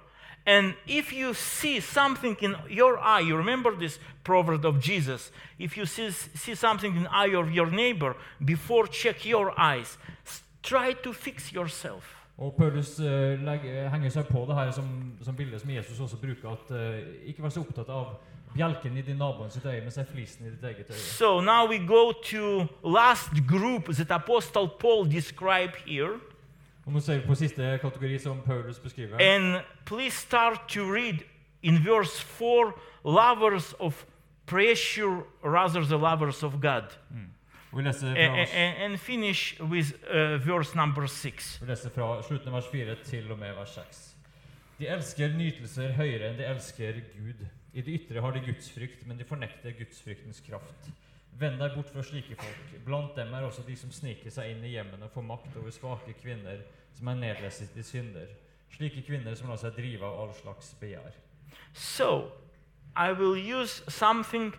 And 0.46 0.74
if 0.88 1.14
you 1.14 1.34
see 1.34 1.80
something 1.80 2.36
in 2.42 2.56
your 2.70 2.98
eye, 2.98 3.20
you 3.20 3.36
remember 3.36 3.76
this 3.76 4.00
proverb 4.24 4.66
of 4.66 4.80
Jesus. 4.80 5.32
If 5.60 5.78
you 5.78 5.86
see, 5.86 6.10
see 6.12 6.56
something 6.56 6.96
in 6.96 7.04
the 7.04 7.14
eye 7.14 7.36
of 7.36 7.52
your 7.52 7.70
neighbor, 7.70 8.16
before 8.44 8.88
check 8.88 9.24
your 9.26 9.54
eyes. 9.60 9.98
Try 10.64 10.94
to 10.94 11.14
fix 11.14 11.52
yourself. 11.54 12.18
Og 12.38 12.56
Paulus 12.58 13.00
eh, 13.00 13.38
legger, 13.44 13.90
henger 13.94 14.10
seg 14.10 14.30
på 14.32 14.42
det 14.50 14.56
her 14.58 14.72
som, 14.74 14.86
som 15.22 15.36
bilde 15.38 15.60
som 15.60 15.70
Jesus 15.70 16.00
også 16.00 16.18
bruker, 16.18 16.56
at 16.56 16.72
eh, 16.74 17.28
ikke 17.30 17.44
vær 17.44 17.54
så 17.54 17.62
opptatt 17.62 17.90
av 17.94 18.16
bjelken 18.56 18.98
i 18.98 19.04
din 19.06 19.20
naboen 19.22 19.52
sitt 19.54 19.66
øye, 19.66 19.82
men 19.84 19.94
se 19.94 20.06
flisen 20.10 20.48
i 20.48 20.54
ditt 20.56 20.64
eget 20.66 20.90
øye. 20.90 20.98
So 20.98 21.40
now 21.42 21.68
we 21.70 21.78
go 21.78 22.12
to 22.32 22.66
last 22.84 23.46
group 23.48 23.94
that 23.94 24.12
Apostle 24.12 24.68
Paul 24.80 25.06
described 25.06 25.78
here. 25.86 26.18
Og 26.86 26.94
nå 26.94 27.00
ser 27.00 27.20
vi 27.22 27.28
på 27.28 27.36
siste 27.38 27.78
kategori 27.82 28.18
som 28.20 28.40
Paulus 28.46 28.80
beskriver. 28.80 29.20
And 29.22 29.62
please 29.86 30.16
start 30.18 30.68
to 30.74 30.82
read 30.94 31.22
in 31.64 31.78
verse 31.86 32.20
4 32.20 32.74
lovers 33.06 33.74
of 33.80 34.06
pressure 34.46 35.24
rather 35.44 35.84
than 35.86 36.02
lovers 36.02 36.44
of 36.44 36.54
God. 36.62 36.96
Og 37.72 37.78
vi 37.78 37.84
leser 37.86 38.12
fra, 38.12 38.42
a- 38.42 38.48
a- 38.64 38.86
and 38.86 38.98
finish 39.00 39.62
with 39.62 39.94
uh, 40.10 40.36
verse 40.48 40.76
number 40.76 41.06
6. 41.08 41.60
vi 41.62 41.68
leser 41.70 41.90
fra 41.96 42.22
slutten 42.24 42.48
av 42.52 42.58
vers 42.60 42.68
4 42.72 42.96
til 43.06 43.32
og 43.32 43.40
med 43.40 43.54
vers 43.56 43.76
6. 43.78 44.02
De 44.82 44.88
elsker 44.90 45.32
nytelser 45.38 45.94
høyere 45.96 46.32
enn 46.32 46.38
de 46.42 46.44
elsker 46.50 46.98
Gud. 47.16 47.46
I 47.74 47.82
det 47.86 47.94
ytre 48.02 48.20
har 48.26 48.34
de 48.36 48.42
gudsfrykt, 48.44 49.06
men 49.08 49.18
de 49.22 49.24
fornekter 49.24 49.72
gudsfryktens 49.78 50.42
kraft. 50.44 50.90
Vend 51.40 51.62
deg 51.62 51.76
bort 51.76 51.90
fra 51.90 52.04
slike 52.06 52.36
folk. 52.38 52.74
Blant 52.86 53.16
dem 53.18 53.34
er 53.34 53.48
også 53.48 53.64
de 53.68 53.76
som 53.80 53.92
sniker 53.94 54.34
seg 54.34 54.52
inn 54.52 54.66
i 54.68 54.76
hjemmene 54.76 55.08
og 55.08 55.14
får 55.16 55.26
makt 55.26 55.58
over 55.58 55.74
svake 55.74 56.14
kvinner 56.20 56.62
som 56.98 57.08
er 57.08 57.20
nedlesset 57.22 57.78
i 57.78 57.86
synder. 57.86 58.28
Slike 58.72 59.04
kvinner 59.08 59.36
som 59.36 59.50
lar 59.50 59.60
seg 59.62 59.76
drive 59.78 60.06
av 60.06 60.20
all 60.22 60.34
slags 60.38 60.74
begjær. 60.80 61.16
So, 61.74 62.32
I 62.96 63.12
will 63.12 63.36
use 63.36 63.82
something 63.88 64.54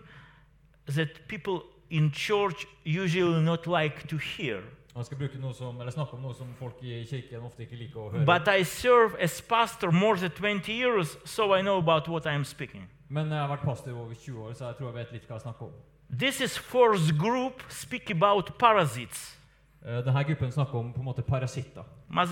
that 0.85 1.27
people 1.27 1.61
in 1.89 2.11
church 2.11 2.65
usually 2.83 3.41
not 3.41 3.67
like 3.67 4.07
to 4.07 4.17
hear. 4.17 4.63
Han 4.95 5.05
skal 5.05 5.17
bruke 5.17 5.39
noe 5.41 5.53
som, 5.57 5.79
eller 5.81 5.93
snakke 5.93 6.13
om 6.13 6.21
noe 6.21 6.35
som 6.37 6.51
folk 6.59 6.81
i 6.85 6.99
kirken 7.09 7.41
ofte 7.47 7.65
ikke 7.65 7.77
liker 7.79 8.01
å 8.01 8.09
høre. 8.13 8.25
But 8.29 8.49
I 8.49 8.61
serve 8.67 9.17
as 9.21 9.39
pastor 9.41 9.91
more 9.91 10.17
than 10.17 10.29
20 10.61 10.69
years, 10.73 11.17
so 11.25 11.53
I 11.55 11.61
know 11.61 11.79
about 11.79 12.07
what 12.07 12.27
I 12.27 12.35
am 12.37 12.45
speaking. 12.45 12.85
Men 13.09 13.31
jeg 13.31 13.41
har 13.41 13.49
vært 13.49 13.65
pastor 13.65 13.97
over 13.97 14.13
20 14.13 14.43
år, 14.43 14.53
så 14.53 14.69
jeg 14.69 14.77
tror 14.77 14.91
jeg 14.91 14.97
vet 14.99 15.15
litt 15.15 15.25
hva 15.25 15.39
jeg 15.39 15.45
snakker 15.47 15.65
om. 15.65 15.73
This 16.19 16.41
is 16.41 16.57
first 16.57 17.17
group 17.17 17.61
speak 17.69 18.09
about 18.11 18.57
parasites. 18.59 19.37
Eh, 19.85 20.03
Denne 20.05 20.23
gruppen 20.23 20.51
snakker 20.51 20.77
om 20.77 20.93
på 20.93 20.99
en 20.99 21.05
måte 21.05 21.21
parasitter. 21.21 21.83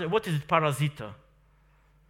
What 0.08 0.28
is 0.28 0.36
it, 0.36 0.48
parasita? 0.48 1.14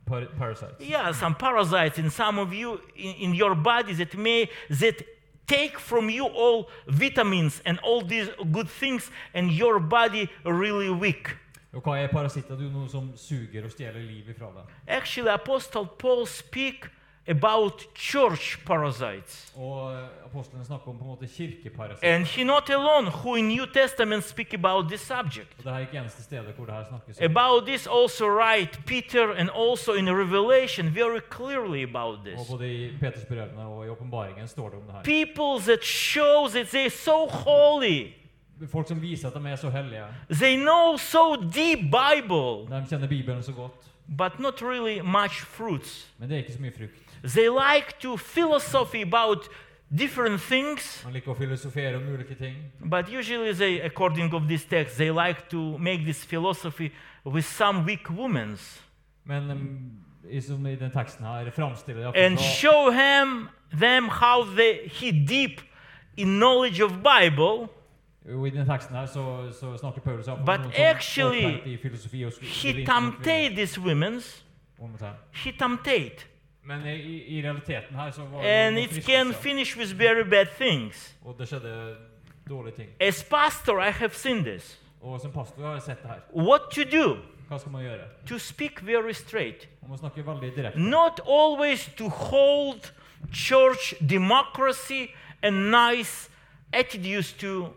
Par 0.06 0.26
parasites. 0.38 0.80
Yeah, 0.90 1.14
some 1.14 1.36
parasites 1.36 1.98
in 1.98 2.10
some 2.10 2.42
of 2.42 2.54
you 2.54 2.80
in, 2.96 3.16
in 3.16 3.34
your 3.34 3.56
body 3.56 3.94
that 3.94 4.18
may 4.18 4.50
that 4.70 5.02
take 5.48 5.80
from 5.80 6.10
you 6.10 6.26
all 6.26 6.70
vitamins 6.88 7.62
and 7.66 7.80
all 7.84 8.02
these 8.02 8.30
good 8.52 8.70
things, 8.70 9.12
and 9.34 9.52
your 9.52 9.80
body 9.80 10.30
really 10.46 10.90
weak. 10.90 11.38
Og 11.74 11.82
hva 11.84 11.98
er 12.04 12.08
parasitter? 12.12 12.56
Det 12.56 12.68
er 12.68 12.74
noe 12.74 12.90
som 12.92 13.12
suger 13.16 13.64
og 13.64 13.72
stjeler 13.72 14.02
livet 14.04 14.36
fra 14.38 14.50
deg. 14.52 14.74
Actually, 14.88 15.32
Apostle 15.32 15.86
Paul 16.00 16.26
speak 16.28 16.90
about 17.28 17.94
church 17.94 18.58
parasites. 18.66 19.52
And 22.02 22.26
he 22.26 22.44
not 22.44 22.70
alone 22.70 23.08
who 23.08 23.36
in 23.36 23.48
New 23.50 23.68
Testament 23.68 24.24
speak 24.24 24.54
about 24.54 24.90
this 24.90 25.02
subject. 25.02 25.54
About 27.22 27.66
this 27.66 27.88
also 27.88 28.28
write 28.28 28.86
Peter 28.86 29.32
and 29.32 29.50
also 29.50 29.94
in 29.94 30.06
Revelation 30.06 30.90
very 30.90 31.22
clearly 31.22 31.84
about 31.84 32.24
this. 32.24 32.40
People 35.04 35.60
that 35.60 35.84
show 35.84 36.48
that 36.50 36.72
they 36.72 36.86
are 36.86 36.90
so 36.90 37.28
holy. 37.28 38.16
folk 38.68 38.88
som 38.88 39.00
de 39.00 39.18
så. 39.18 39.32
They 40.30 40.56
know 40.56 40.98
so 40.98 41.36
deep 41.36 41.80
Bible. 41.80 42.68
De 42.68 43.44
så. 43.44 43.70
But 44.08 44.40
not 44.40 44.62
really 44.62 45.02
much 45.02 45.42
fruits. 45.42 46.08
Men 46.20 46.30
det 46.30 46.46
så 46.54 46.58
frukt. 46.78 47.11
They 47.24 47.50
like 47.50 48.00
to 48.00 48.18
philosophy 48.18 49.02
about 49.02 49.48
different 49.98 50.42
things, 50.42 51.02
Man 51.04 51.14
liker 51.14 51.32
å 51.32 51.36
filosofere 51.38 51.96
om 51.98 52.04
ulike 52.14 52.36
ting. 52.40 52.56
but 52.80 53.10
usually 53.10 53.54
they, 53.54 53.82
according 53.82 54.34
of 54.34 54.48
this 54.48 54.66
text, 54.66 54.98
they 54.98 55.12
like 55.12 55.50
to 55.50 55.78
make 55.78 56.06
this 56.06 56.26
philosophy 56.26 56.92
with 57.26 57.46
some 57.46 57.84
weak 57.86 58.10
women 58.10 58.58
Men 59.26 59.52
um, 59.52 59.92
i, 60.32 60.40
som 60.42 60.66
i 60.66 60.76
den 60.76 60.92
teksten 60.92 61.26
her 61.26 61.52
framstiller 61.52 62.12
det 62.12 62.26
and 62.26 62.40
show 62.40 62.90
him 62.92 63.50
them 63.80 64.08
how 64.10 64.44
they 64.56 64.88
he 64.88 65.12
deep 65.12 65.62
in 66.18 66.28
knowledge 66.40 66.82
of 66.84 66.92
Bible, 67.04 67.68
I 68.26 68.50
den 68.50 68.66
teksten 68.68 68.96
her 68.96 69.06
så, 69.06 69.52
så 69.60 69.78
snakker 69.78 70.02
Paulus 70.02 70.28
om 70.28 70.46
But 70.46 70.60
noen 70.60 70.74
actually, 70.78 71.46
opphengt 71.46 71.66
i 71.68 71.78
filosofi 71.78 72.24
og 72.26 72.32
sk- 72.32 72.46
he 72.46 72.86
tempted 72.86 73.56
these 73.56 73.80
women. 73.82 74.22
om 74.80 74.92
det 74.92 75.02
her. 75.02 75.14
He 75.34 75.52
tempted, 75.52 76.12
Men 76.64 76.86
i, 76.86 77.24
i 77.38 77.42
realiteten 77.42 77.96
her 77.96 78.12
så 78.12 78.22
var 78.22 78.44
and 78.44 78.76
det 78.76 78.98
it 78.98 79.06
can 79.06 79.34
finish 79.34 79.78
with 79.78 80.00
very 80.00 80.30
bad 80.30 80.46
things. 80.60 81.16
og 81.26 81.36
det 81.40 81.48
skjedde 81.48 81.96
dårlige 82.50 82.76
ting. 82.76 82.90
As 83.00 83.24
pastor, 83.24 83.82
I 83.82 83.92
have 83.92 84.14
seen 84.14 84.44
this. 84.44 84.80
Og 85.02 85.22
som 85.22 85.32
pastor 85.32 85.66
har 85.66 85.74
jeg 85.74 85.82
sett 85.82 86.02
det 86.02 86.10
her. 86.10 86.44
What 86.44 86.62
to 86.72 86.82
do? 86.82 87.18
Hva 87.48 87.58
skal 87.58 87.72
man 87.72 87.82
gjøre? 87.82 88.04
To 88.28 88.38
speak 88.38 88.86
very 88.86 89.12
straight. 89.12 89.70
Man 89.82 89.90
må 89.90 89.98
snakke 89.98 90.26
veldig 90.26 90.56
direkte. 90.56 90.80
Not 90.80 91.20
always 91.28 91.90
to 91.98 92.10
hold 92.10 92.94
church 93.34 93.94
democracy 94.10 95.06
and 95.42 95.56
nice 95.56 96.30
attitudes 96.74 97.34
to 97.34 97.68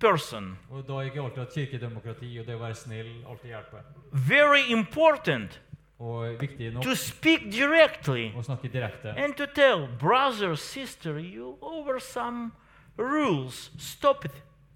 person. 0.00 0.58
Og 0.70 0.84
da 0.88 1.00
ikke 1.00 1.20
alltid 1.22 1.42
at 1.42 1.54
kirkedemokrati 1.54 2.38
og 2.38 2.46
det 2.46 2.54
å 2.54 2.58
være 2.58 2.74
snill 2.74 3.10
alltid 3.28 3.50
hjelper. 3.50 3.84
Very 4.12 4.62
important 4.72 5.60
Og 5.98 6.40
viktig 6.40 6.72
nok 6.72 6.84
to 6.84 6.94
speak 6.94 7.40
directly 7.52 8.28
å 8.38 8.42
snakke 8.42 8.68
direkte. 8.72 9.14
and 9.16 9.34
to 9.34 9.46
tell 9.46 9.88
brother, 10.00 10.54
sister, 10.54 11.18
you 11.18 11.56
over 11.62 11.98
some 11.98 12.52
rules. 12.98 13.70
Stop 13.78 14.24
it. 14.24 14.30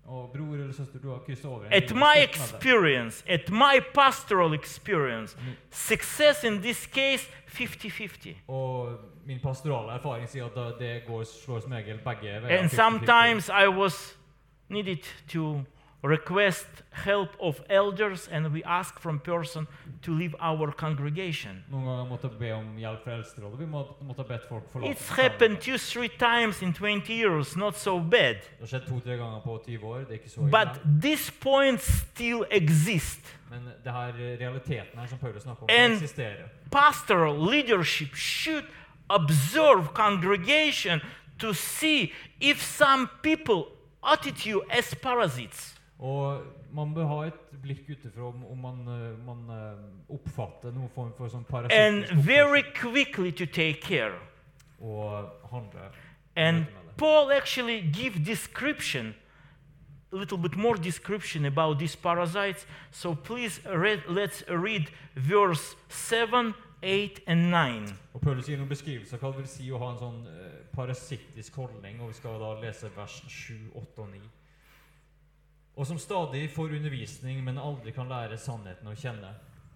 Og 0.05 0.31
bror 0.35 0.55
eller 0.55 0.73
søster, 0.73 0.99
du 0.99 1.11
har 1.11 1.19
krysset 1.27 1.45
over 1.47 1.65
en 1.67 1.73
At 1.73 1.83
linje. 1.91 1.95
my 1.95 2.01
Stopp 2.03 2.17
med 2.17 2.27
det. 2.27 2.29
experience, 2.29 3.25
at 3.29 3.51
my 3.51 3.81
pastoral 3.95 4.55
experience, 4.55 5.37
mm. 5.39 5.53
success 5.71 6.45
in 6.45 6.61
this 6.61 6.87
case 6.87 7.29
50-50. 7.47 8.29
Og 8.49 8.99
min 9.27 9.39
pastorale 9.43 9.93
erfaring 9.93 10.29
sier 10.29 10.45
at 10.45 10.55
da 10.57 10.73
det 10.85 11.03
går, 11.07 11.25
slår 11.25 11.61
som 11.61 11.73
regel 11.73 11.99
begge 12.05 12.23
veier. 12.43 12.59
And 12.59 12.71
50-50. 12.71 12.75
sometimes 12.77 13.49
I 13.49 13.69
was 13.69 14.17
needed 14.69 14.99
to 15.29 15.61
request 16.03 16.67
help 16.91 17.31
of 17.41 17.63
elders 17.71 18.29
and 18.29 18.53
we 18.53 18.63
ask 18.65 18.99
from 18.99 19.21
person 19.21 19.67
to 20.03 20.13
leave 20.13 20.35
our 20.41 20.73
congregation. 20.73 21.63
It's 24.91 25.09
happened 25.09 25.61
two, 25.61 25.79
three 25.79 26.09
times 26.09 26.61
in 26.61 26.73
20 26.73 27.13
years, 27.13 27.57
not 27.57 27.77
so 27.77 28.01
bad. 28.01 28.39
But 30.51 30.81
this 30.85 31.31
point 31.31 31.81
still 31.81 32.45
exists. 32.51 33.29
And 35.69 36.01
pastoral 36.71 37.39
leadership 37.39 38.15
should 38.15 38.67
observe 39.09 39.93
congregation 39.95 41.01
to 41.39 41.53
see 41.55 42.13
if 42.41 42.61
some 42.63 43.09
people 43.23 43.69
attitude 44.03 44.63
as 44.71 44.95
parasites. 44.95 45.72
Og 46.03 46.43
man 46.75 46.91
bør 46.97 47.07
ha 47.07 47.19
et 47.29 47.41
blikk 47.63 47.87
utenfra 47.93 48.27
om, 48.27 48.43
om 48.51 48.59
man, 48.59 48.83
eh, 48.91 49.19
man 49.23 49.43
eh, 49.55 50.15
oppfatter 50.17 50.75
noen 50.75 50.91
form 50.91 51.13
for 51.15 51.31
sånn 51.31 51.47
and 51.71 52.11
very 52.11 52.63
quickly 52.75 53.31
to 53.31 53.47
take 53.47 53.81
care. 53.81 54.19
og 54.83 55.31
handle. 55.51 55.81
And. 56.37 56.67
Paul 56.97 57.33
actually 57.33 57.81
give 57.81 58.25
description, 58.25 59.15
a 60.13 60.17
little 60.17 60.39
bit 60.39 60.57
more 60.57 60.77
description 60.77 61.47
about 61.47 61.79
these 61.79 61.97
parasites. 61.97 62.67
So 62.91 63.15
please 63.15 63.61
read, 63.65 64.03
let's 64.09 64.45
read 64.49 64.91
verse 65.17 65.75
7, 65.89 66.55
8, 66.83 67.21
and 67.27 67.51
9. 67.51 67.97
Og 68.15 68.21
Paulus 68.21 68.47
gir 68.47 68.59
noen 68.61 68.69
beskrivelser 68.69 69.17
av 69.17 69.23
hva 69.23 69.31
det 69.33 69.45
vil 69.45 69.51
si 69.51 69.71
å 69.73 69.81
ha 69.81 69.93
en 69.95 70.01
sånn 70.03 70.21
eh, 70.29 70.57
parasittisk 70.75 71.57
holdning, 71.57 72.01
og 72.03 72.11
vi 72.13 72.19
skal 72.19 72.37
da 72.43 72.53
lese 72.61 72.91
vers 72.97 73.23
7, 73.25 73.71
8 73.73 74.05
og 74.05 74.11
9. 74.13 74.21
Og 75.75 75.87
som 75.87 75.99
stadig 75.99 76.51
får 76.53 76.75
undervisning, 76.77 77.45
men 77.45 77.59
aldri 77.59 77.95
kan 77.97 78.11
lære 78.11 78.37
sannheten 78.39 78.91
å 78.91 78.97
kjenne. 78.99 79.31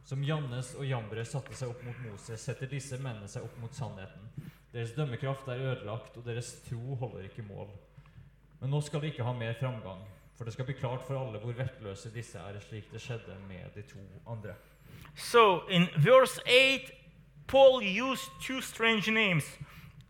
Som 0.06 0.22
Jannes 0.24 0.74
og 0.76 0.84
Jambre 0.86 1.24
satte 1.26 1.56
seg 1.56 1.72
opp 1.72 1.80
mot 1.86 2.02
Moses, 2.04 2.42
setter 2.42 2.68
disse 2.70 2.98
mennene 3.00 3.28
seg 3.30 3.46
opp 3.46 3.56
mot 3.58 3.74
sannheten. 3.74 4.28
Deres 4.72 4.92
dømmekraft 4.94 5.48
er 5.48 5.64
ødelagt, 5.72 6.18
og 6.18 6.26
deres 6.26 6.52
tro 6.66 6.98
holder 7.00 7.30
ikke 7.30 7.46
mål. 7.48 7.72
Men 8.60 8.70
nå 8.70 8.80
skal 8.84 9.00
de 9.02 9.10
ikke 9.10 9.24
ha 9.24 9.32
mer 9.36 9.56
framgang, 9.58 10.04
for 10.36 10.44
det 10.44 10.52
skal 10.52 10.68
bli 10.68 10.76
klart 10.76 11.02
for 11.08 11.16
alle 11.18 11.40
hvor 11.40 11.56
vettløse 11.56 12.12
disse 12.12 12.38
er, 12.38 12.60
slik 12.60 12.92
det 12.92 13.00
skjedde 13.00 13.38
med 13.48 13.72
de 13.74 13.82
to 13.88 14.04
andre. 14.28 14.54
So 15.16 15.64
in 15.72 15.88
verse 15.96 16.40
8, 16.44 16.92
Paul 17.48 17.80
used 17.80 18.28
two 18.42 18.60
strange 18.60 19.08
names, 19.08 19.48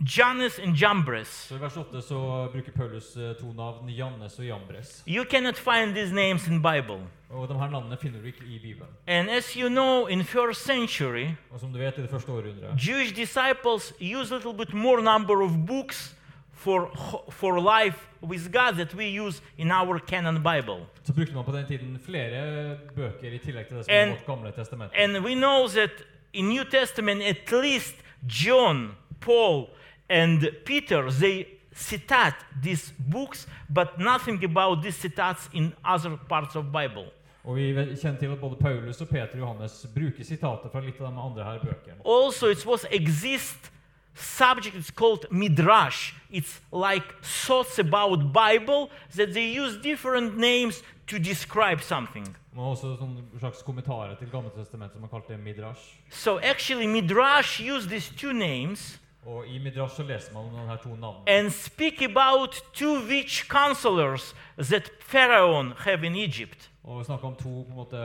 Jannes 0.01 0.59
and 0.59 0.77
Jambres. 0.77 1.29
Så 1.29 1.55
I 1.55 1.59
vers 1.61 1.77
8 1.77 2.03
så 2.03 2.49
bruker 2.53 2.73
Paulus 2.73 3.17
eh, 3.17 3.35
to 3.41 3.53
navn, 3.53 3.89
Jannes 3.89 4.39
og 4.39 4.45
Jambres. 4.47 5.05
You 5.09 5.25
cannot 5.31 5.57
find 5.57 5.95
these 5.95 6.15
names 6.15 6.47
in 6.49 6.63
Bible. 6.63 7.01
Og 7.31 7.49
de 7.49 7.55
her 7.59 7.71
navnene 7.71 7.97
finner 8.03 8.21
du 8.21 8.27
ikke 8.27 8.45
i 8.47 8.59
Bibelen. 8.59 8.91
And 9.07 9.31
as 9.31 9.53
you 9.55 9.69
know, 9.69 10.07
in 10.07 10.25
first 10.25 10.65
century, 10.67 11.27
Og 11.51 11.61
som 11.61 11.73
du 11.73 11.79
vet, 11.79 11.99
i 11.99 12.03
det 12.03 12.11
første 12.11 12.33
århundret 12.33 12.89
Jewish 12.89 13.17
disciples 13.17 13.95
use 14.01 14.35
a 14.35 14.37
little 14.39 14.55
bit 14.59 14.75
more 14.75 15.03
number 15.03 15.43
of 15.43 15.51
books 15.67 16.17
for, 16.53 16.91
for 17.31 17.59
life 17.85 17.99
with 18.23 18.53
God 18.53 18.73
that 18.75 18.95
we 18.95 19.21
use 19.27 19.43
in 19.59 19.73
our 19.73 19.99
canon 19.99 20.35
Bible. 20.43 20.87
så 21.05 21.13
brukte 21.13 21.35
man 21.35 21.45
på 21.45 21.53
den 21.53 21.67
tiden 21.67 21.99
flere 22.07 22.77
bøker 22.97 23.33
i 23.33 23.39
tillegg 23.39 23.67
til 23.67 23.77
det 23.77 23.85
som 23.85 23.95
And- 23.95 24.11
er 24.11 24.15
vårt 24.15 24.27
gamle 24.27 24.53
testament. 24.53 24.93
And 24.95 25.17
we 25.25 25.35
know 25.35 25.69
that 25.69 25.91
in 26.33 26.45
New 26.49 26.65
Testament, 26.71 27.23
at 27.23 27.53
least 27.63 27.95
John, 28.47 28.91
Paul, 29.21 29.67
and 30.09 30.49
Peter, 30.65 31.11
they 31.11 31.47
citate 31.75 32.35
these 32.63 32.93
books, 32.99 33.47
but 33.69 33.99
nothing 33.99 34.43
about 34.45 34.83
these 34.83 34.97
citates 34.97 35.49
in 35.53 35.75
other 35.85 36.17
parts 36.29 36.57
of 36.57 36.73
Bible. 36.73 37.07
Og 37.45 37.57
vi 37.57 37.73
kjenner 37.75 38.19
til 38.19 38.33
at 38.35 38.41
både 38.41 38.57
Paulus 38.61 39.01
og 39.01 39.09
Peter 39.09 39.35
og 39.35 39.39
Johannes 39.39 39.87
bruker 39.95 40.25
sitater 40.25 40.71
fra 40.73 40.81
litt 40.83 40.99
av 41.01 41.13
de 41.13 41.21
andre 41.21 41.45
her 41.45 41.59
bøkene. 41.63 42.01
Also, 42.05 42.49
it 42.51 42.67
was 42.67 42.87
exist 42.91 43.71
subject 44.17 44.77
it's 44.77 44.91
called 44.91 45.27
midrash. 45.31 46.15
It's 46.31 46.61
like 46.73 47.05
thoughts 47.23 47.79
about 47.79 48.33
Bible 48.33 48.91
that 49.15 49.33
they 49.35 49.47
use 49.63 49.77
different 49.77 50.37
names 50.39 50.83
to 51.07 51.19
describe 51.19 51.83
something. 51.83 52.37
Også 52.57 52.97
sånne 52.97 53.23
slags 53.39 53.63
kommentarer 53.63 54.17
til 54.17 54.31
Gamle 54.33 54.51
Testamentet 54.57 54.97
som 54.97 55.05
man 55.05 55.11
kalte 55.13 55.37
midrash. 55.37 56.01
So 56.11 56.39
actually, 56.43 56.87
midrash 56.87 57.61
used 57.61 57.91
these 57.91 58.11
two 58.17 58.33
names 58.33 58.99
Og 59.27 59.47
i 59.49 59.59
midrash 59.59 59.97
så 59.97 60.03
leser 60.07 60.33
man 60.33 60.45
om 60.45 60.69
de 60.69 60.77
to 60.83 60.89
navnene. 60.95 61.25
and 61.27 61.51
speak 61.51 62.03
about 62.03 62.63
two 62.73 63.01
witch 63.09 63.49
counselors 63.49 64.35
that 64.59 64.91
Pharaoh 65.01 65.73
have 65.79 66.07
in 66.07 66.17
Egypt. 66.17 66.71
Og 66.85 67.05
snakker 67.05 67.27
om 67.27 67.35
to 67.35 67.43
på 67.43 67.67
en 67.69 67.77
måte 67.77 67.97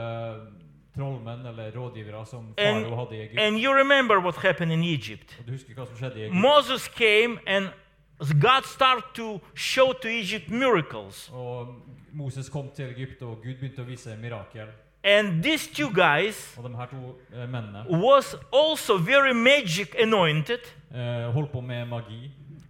trollmenn 0.96 1.46
eller 1.46 1.70
rådgivere 1.70 2.26
som 2.26 2.54
farao 2.58 2.96
hadde 2.96 3.16
i 3.16 3.20
Egypt. 3.20 3.40
and 3.40 3.56
you 3.58 3.74
remember 3.74 4.18
what 4.20 4.36
happened 4.36 4.72
in 4.72 4.82
Egypt. 4.84 5.36
Og 5.40 5.46
du 5.46 5.52
husker 5.52 5.74
hva 5.74 5.86
som 5.86 5.96
skjedde 5.96 6.18
i 6.18 6.22
Egypt? 6.22 6.40
Moses 6.40 6.88
came 6.88 7.38
and 7.46 7.68
God 8.40 8.62
started 8.66 9.04
to 9.14 9.40
show 9.54 9.92
to 9.92 10.08
Egypt 10.08 10.50
miracles. 10.50 11.30
Og 11.32 11.74
Moses 12.12 12.48
kom 12.48 12.70
til 12.76 12.84
Egypt, 12.84 13.22
og 13.22 13.36
Gud 13.42 13.54
begynte 13.54 13.82
å 13.82 13.84
vise 13.88 14.16
mirakel. 14.20 14.68
And 15.04 15.42
these 15.42 15.66
two 15.66 15.90
guys 15.90 16.54
de 16.56 16.86
to 16.86 17.16
eh, 17.34 17.46
mennene 17.46 17.84
was 17.88 18.36
also 18.52 18.98
very 18.98 19.34
magic 19.34 19.94
anointed 19.98 20.60
eh, 20.94 21.32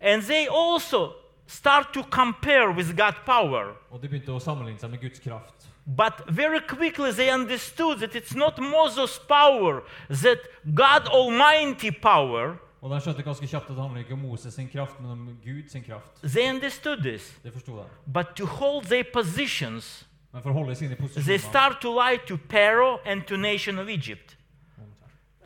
and 0.00 0.22
they 0.22 0.48
also 0.48 1.14
start 1.46 1.92
to 1.92 2.02
compare 2.04 2.72
with 2.72 2.96
God's 2.96 3.18
power. 3.26 3.74
De. 4.00 5.38
But 5.86 6.24
very 6.28 6.60
quickly 6.60 7.10
they 7.12 7.28
understood 7.30 7.98
that 8.00 8.14
it's 8.14 8.34
not 8.34 8.58
Moses' 8.58 9.18
power, 9.18 9.82
that 10.08 10.38
God 10.74 11.08
Almighty 11.08 11.90
power. 11.90 12.58
Og 12.82 12.90
de 12.90 12.98
skjønte 12.98 13.22
ganske 13.22 13.46
kjapt 13.46 13.68
at 13.70 13.76
det 13.76 13.82
handler 13.82 14.00
ikke 14.02 14.16
om 14.16 14.24
Moses 14.26 14.54
sin 14.54 14.66
kraft, 14.68 14.96
men 15.00 15.10
om 15.10 15.26
Gud 15.44 15.68
sin 15.70 15.84
kraft. 15.86 16.18
They 16.22 16.48
understood 16.50 17.04
this. 17.04 17.38
Det 17.44 17.52
forsto 17.52 17.76
de. 17.76 17.84
But 18.06 18.34
to 18.36 18.46
hold 18.46 18.84
their 18.90 19.04
positions, 19.12 20.06
Men 20.32 20.42
for 20.42 20.50
å 20.50 20.54
holde 20.54 20.74
sine 20.76 20.96
they 21.26 21.38
start 21.38 21.80
to 21.80 21.90
lie 21.90 22.16
to 22.26 22.38
Pharaoh 22.48 23.00
and 23.04 23.26
to 23.26 23.36
nation 23.36 23.78
of 23.78 23.88
Egypt. 23.88 24.36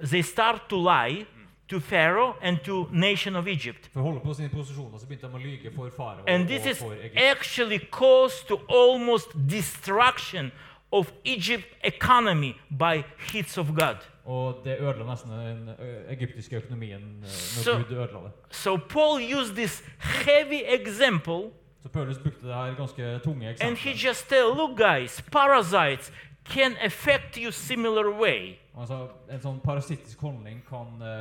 They 0.00 0.22
start 0.22 0.68
to 0.68 0.76
lie 0.76 1.26
to 1.68 1.80
Pharaoh 1.80 2.36
and 2.40 2.60
to 2.64 2.86
nation 2.92 3.34
of 3.36 3.48
Egypt. 3.48 3.88
For 3.92 4.00
å 4.00 4.04
holde 4.04 4.20
på 4.22 4.34
sine 4.34 4.50
så 4.50 5.06
begynte 5.08 5.26
de 5.26 5.34
å 5.34 5.42
lyge 5.42 5.72
for 5.74 6.22
And 6.28 6.46
this 6.46 6.66
is 6.66 6.82
actually 7.16 7.78
caused 7.78 8.46
to 8.48 8.60
almost 8.68 9.28
destruction 9.48 10.52
of 10.92 11.12
Egypt 11.24 11.66
economy 11.82 12.54
by 12.70 13.04
hits 13.32 13.58
of 13.58 13.74
God. 13.74 13.96
Og 14.26 14.62
det 14.64 14.78
ødela 14.80 15.04
nesten 15.06 15.30
den 15.30 15.68
eh, 15.78 16.12
egyptiske 16.12 16.56
økonomien 16.56 17.02
eh, 17.02 17.26
når 17.26 17.62
Så- 17.62 17.76
Gud 17.78 17.92
ødela 17.96 18.22
det. 18.26 18.32
So 18.50 18.76
Paul 18.76 19.20
used 19.22 19.54
this 19.56 19.82
heavy 19.98 20.62
example 20.66 21.50
Så 21.86 21.92
Paulus 21.92 22.18
brukte 22.18 22.46
det 22.46 22.54
her 22.54 22.74
ganske 22.74 23.18
tunge 23.24 23.54
and 23.60 23.76
he 23.78 23.92
just 24.08 24.28
tell, 24.28 24.48
look 24.56 24.76
guys, 24.76 25.22
parasites 25.32 26.12
can 26.44 26.76
affect 26.82 27.36
you 27.36 27.52
similar 27.52 28.10
way. 28.20 28.56
Altså, 28.76 29.08
en 29.30 29.38
sånn 29.40 29.60
parasittisk 29.62 30.18
holdning 30.20 30.64
kan 30.66 30.98
ø, 30.98 31.12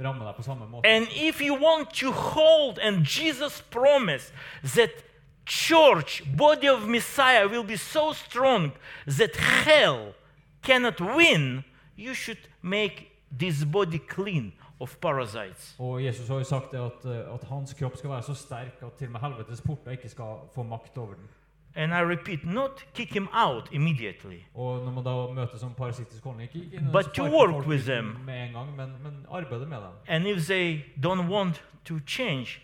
ramme 0.00 0.24
deg 0.24 0.38
på 0.38 0.42
samme 0.46 0.64
måte. 0.70 0.88
And 0.88 1.12
if 1.12 1.42
you 1.44 1.58
want 1.60 1.92
to 2.00 2.10
hold 2.10 2.78
and 2.80 3.04
Jesus 3.04 3.60
promised 3.70 4.32
that 4.74 5.04
church, 5.44 6.22
body 6.36 6.70
of 6.72 6.88
Messiah 6.88 7.46
will 7.46 7.62
be 7.62 7.76
so 7.76 8.14
strong 8.14 8.72
that 9.06 9.36
hell 9.36 10.14
cannot 10.62 11.00
win, 11.00 11.64
you 11.96 12.14
should 12.14 12.48
make 12.62 13.10
this 13.30 13.64
body 13.64 13.98
clean 13.98 14.54
of 14.84 14.96
parasites. 15.00 15.74
Og 15.78 16.02
Jesus 16.04 16.28
har 16.28 16.36
jo 16.42 16.44
sagt 16.44 16.72
det 16.72 16.80
at, 16.84 17.06
at 17.34 17.44
hans 17.48 17.74
kropp 17.78 17.96
skal 17.96 18.10
være 18.10 18.22
så 18.22 18.34
sterk 18.34 18.82
at 18.82 18.92
til 18.98 19.06
og 19.08 19.12
med 19.12 19.20
helvetes 19.20 19.60
porter 19.64 19.90
ikke 19.96 20.08
skal 20.12 20.36
få 20.54 20.62
makt 20.62 20.98
over 20.98 21.14
den. 21.14 21.28
And 21.76 21.92
I 21.92 22.02
repeat, 22.06 22.44
not 22.46 22.84
kick 22.94 23.12
him 23.14 23.28
out 23.32 23.68
immediately, 23.72 24.38
Og 24.54 24.84
når 24.84 24.92
man 24.92 25.04
da 25.04 25.14
møter 25.40 25.58
som 25.58 25.74
parasittisk 25.74 26.24
holdning 26.24 26.50
ikke, 26.54 26.64
ikke 26.76 26.88
But 26.92 27.04
to 27.14 27.24
work 27.24 27.66
with 27.66 27.84
them. 27.84 28.16
med 28.26 28.46
en 28.46 28.52
gang, 28.52 28.76
men, 28.76 28.92
men 29.02 29.26
arbeide 29.30 29.66
med 29.66 29.76
dem. 29.78 29.90
and 30.08 30.26
if 30.26 30.46
they 30.46 30.84
don't 31.06 31.26
want 31.32 31.64
to 31.84 31.94
change, 32.06 32.60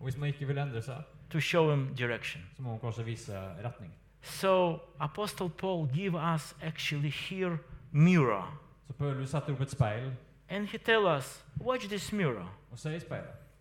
Og 0.00 0.04
hvis 0.04 0.16
man 0.16 0.28
ikke 0.28 0.46
vil 0.46 0.58
endre 0.58 0.82
seg, 0.82 0.96
to 1.30 1.40
show 1.40 1.70
him 1.70 1.94
direction. 1.94 2.42
så 2.56 2.62
må 2.62 2.70
man 2.70 2.80
kanskje 2.80 3.04
vise 3.04 3.32
retning. 3.64 3.92
So 4.22 4.78
Apostle 5.00 5.48
Paul 5.48 5.88
give 5.94 6.14
us 6.34 6.56
actually 6.62 7.10
here 7.10 7.58
mirror, 7.92 8.58
Så 8.86 8.92
Paulus 8.92 9.30
setter 9.30 9.52
opp 9.52 9.60
et 9.60 9.70
speil 9.70 10.12
and 10.48 10.68
he 10.68 10.78
tell 10.78 11.06
us, 11.06 11.44
watch 11.58 11.88
this 11.88 12.12
mirror. 12.12 12.46
og 12.72 12.78
se 12.78 12.96
i. 12.96 13.00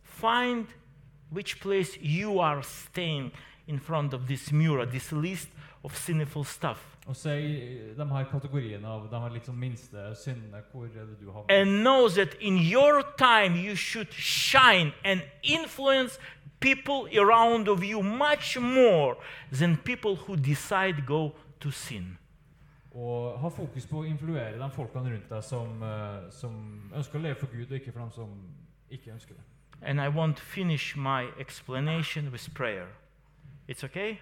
Find 0.03 0.67
which 1.31 1.59
place 1.61 1.97
you 2.01 2.39
are 2.39 2.63
staying 2.63 3.31
in 3.67 3.79
front 3.79 4.13
of 4.13 4.27
this 4.27 4.51
mirror, 4.51 4.85
this 4.85 5.11
list 5.11 5.49
of 5.83 5.95
sinful 5.95 6.43
stuff. 6.43 6.95
Og 7.07 7.15
se 7.15 7.41
i 7.41 7.93
de 7.97 8.05
her 8.05 8.23
kategoriene 8.31 8.87
av 8.87 9.09
de 9.11 9.19
her 9.19 9.29
litt 9.29 9.45
sånn 9.45 9.59
minste 9.59 10.15
syndene. 10.17 10.63
Hvor 10.71 10.85
er 10.85 11.05
det 11.05 11.19
du 11.21 11.31
har 11.31 11.45
And 11.49 11.83
know 11.83 12.09
that 12.09 12.33
in 12.41 12.57
your 12.57 13.03
time 13.17 13.55
you 13.55 13.75
should 13.75 14.11
shine 14.13 14.91
and 15.03 15.21
influence 15.43 16.19
people 16.59 17.05
around 17.19 17.67
of 17.67 17.83
you 17.83 18.01
much 18.01 18.57
more 18.57 19.15
than 19.51 19.77
people 19.77 20.15
who 20.15 20.35
decide 20.35 21.05
go 21.05 21.35
to 21.59 21.71
sin. 21.71 22.17
Og 22.95 23.39
ha 23.39 23.49
fokus 23.51 23.87
på 23.87 23.99
å 23.99 24.07
influere 24.07 24.55
de 24.59 24.69
folkene 24.71 25.11
rundt 25.11 25.27
deg 25.29 25.43
som, 25.43 25.81
uh, 25.83 26.29
som 26.31 26.53
ønsker 26.95 27.19
å 27.19 27.23
leve 27.25 27.35
for 27.35 27.51
Gud, 27.51 27.67
og 27.67 27.75
ikke 27.75 27.91
for 27.91 28.05
dem 28.05 28.11
som 28.15 28.37
ikke 28.89 29.11
ønsker 29.11 29.35
det. 29.35 29.43
And 29.81 29.99
I 29.99 30.07
want 30.07 30.37
to 30.37 30.43
finish 30.43 30.95
my 30.95 31.27
explanation 31.37 32.31
with 32.31 32.53
prayer. 32.53 32.87
It's 33.67 33.83
okay? 33.83 34.19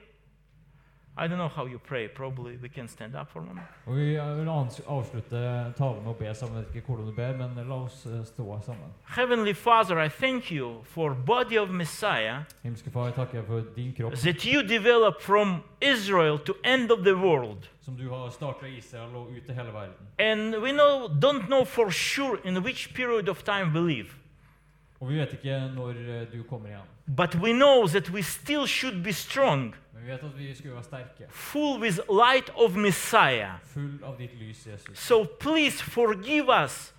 I 1.15 1.27
don't 1.27 1.37
know 1.37 1.47
how 1.47 1.65
you 1.67 1.77
pray. 1.77 2.07
Probably 2.07 2.57
we 2.57 2.69
can 2.69 2.87
stand 2.87 3.15
up 3.15 3.29
for 3.31 3.39
a 3.39 3.45
moment. 3.45 3.67
Og 3.85 3.95
Vi 3.95 4.03
vil 4.03 4.49
avslutte 4.49 5.73
talen 5.77 6.01
med 6.03 6.09
å 6.09 6.15
be 6.17 6.33
sammen. 6.33 6.65
Ikke 6.73 6.87
hvordan 6.87 7.05
du 7.05 7.13
ber, 7.13 7.37
men 7.37 7.67
la 7.67 7.75
oss 7.75 8.05
eh, 8.05 8.23
stå 8.25 8.59
sammen. 8.65 8.89
Heavenly 9.15 9.53
Father, 9.53 9.99
I 9.99 10.09
thank 10.09 10.51
you 10.51 10.81
for 10.83 11.13
body 11.13 11.57
of 11.57 11.69
Messiah 11.69 12.43
Himmelske 12.63 12.89
Far, 12.91 13.05
jeg 13.05 13.15
takker 13.15 13.45
for 13.45 13.61
din 13.75 13.93
kropp, 13.93 14.15
that 14.23 14.45
you 14.45 14.63
develop 14.63 15.21
from 15.21 15.63
Israel 15.81 16.39
to 16.39 16.53
end 16.63 16.91
of 16.91 17.03
the 17.03 17.15
world. 17.15 17.69
som 17.81 17.97
du 17.97 18.09
har 18.09 18.29
starta 18.29 18.67
Israel 18.67 19.15
og 19.15 19.31
ut 19.31 19.45
til 19.45 19.55
hele 19.55 19.73
verden. 19.73 20.07
And 20.19 20.55
we 20.63 20.71
know, 20.71 21.07
don't 21.07 21.45
know 21.47 21.65
for 21.65 21.91
sure 21.91 22.39
in 22.43 22.57
which 22.63 22.93
period 22.95 23.29
of 23.29 23.43
time 23.43 23.73
we 23.73 23.79
live. 23.79 24.09
Og 25.03 25.09
vi 25.09 25.17
vet 25.19 25.33
ikke 25.35 25.57
når 25.75 25.89
eh, 25.99 26.21
du 26.31 26.43
kommer 26.47 26.69
igjen. 26.69 26.89
But 27.17 27.35
we 27.35 27.51
know 27.51 27.87
that 27.87 28.09
we 28.09 28.21
still 28.23 28.67
should 28.67 29.03
be 29.03 29.11
strong, 29.11 29.75
Men 29.93 30.05
vi 30.05 30.11
vet 30.11 30.23
at 30.23 30.37
vi 30.37 30.53
skulle 30.55 30.75
være 30.75 30.83
sterke, 30.83 31.25
full 31.29 31.81
with 31.81 31.99
light 32.07 32.49
of 32.55 32.75
Messiah. 32.75 33.59
full 33.73 33.99
av 34.03 34.15
ditt 34.17 34.31
lys, 34.39 34.63
Jesus. 34.67 34.99
So 34.99 35.23
please 35.39 35.83
forgive 35.83 36.47
us 36.63 36.93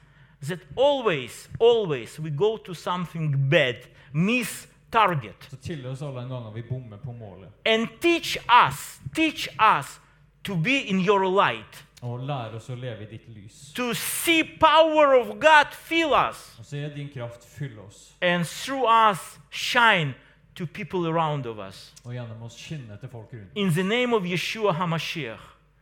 that 0.48 0.58
always, 0.76 1.48
always 1.60 2.20
we 2.20 2.30
go 2.30 2.56
to 2.56 2.74
something 2.74 3.50
bad, 3.50 3.76
miss 4.12 4.68
target. 4.92 5.48
Så 5.50 5.56
tilgi 5.56 5.86
oss 5.86 6.02
alle 6.02 6.20
en 6.22 6.28
gang 6.28 6.54
vi 6.54 6.62
bommer 6.62 6.96
på 6.96 7.12
målet. 7.12 7.48
And 7.64 7.88
teach 8.00 8.36
us, 8.68 9.00
teach 9.14 9.48
us 9.78 10.00
to 10.44 10.56
be 10.56 10.78
in 10.78 11.00
your 11.00 11.24
light, 11.24 11.84
Og 12.04 12.20
lær 12.20 12.54
oss 12.58 12.68
å 12.68 12.74
leve 12.76 13.06
i 13.06 13.06
ditt 13.06 13.28
lys. 13.32 13.72
to 13.74 13.94
see 13.94 14.42
power 14.44 15.14
of 15.14 15.38
God 15.40 15.72
fill 15.72 16.12
us, 16.12 16.56
Og 16.58 16.64
se 16.66 16.88
din 16.94 17.08
kraft 17.08 17.44
fylle 17.44 17.80
oss, 17.86 18.12
and 18.20 18.44
through 18.44 18.84
us 18.86 19.38
shine 19.50 20.14
to 20.54 20.66
people 20.66 21.06
around 21.08 21.46
of 21.46 21.58
us. 21.58 21.94
og 22.04 22.12
gjennom 22.12 22.42
oss 22.42 22.58
skinne 22.60 22.98
til 23.00 23.08
folk 23.08 23.32
rundt. 23.32 23.50
In 23.54 23.70
the 23.72 23.82
name 23.82 24.12
of 24.14 24.22
Yeshua 24.22 24.72
HaMashiach. 24.74 25.40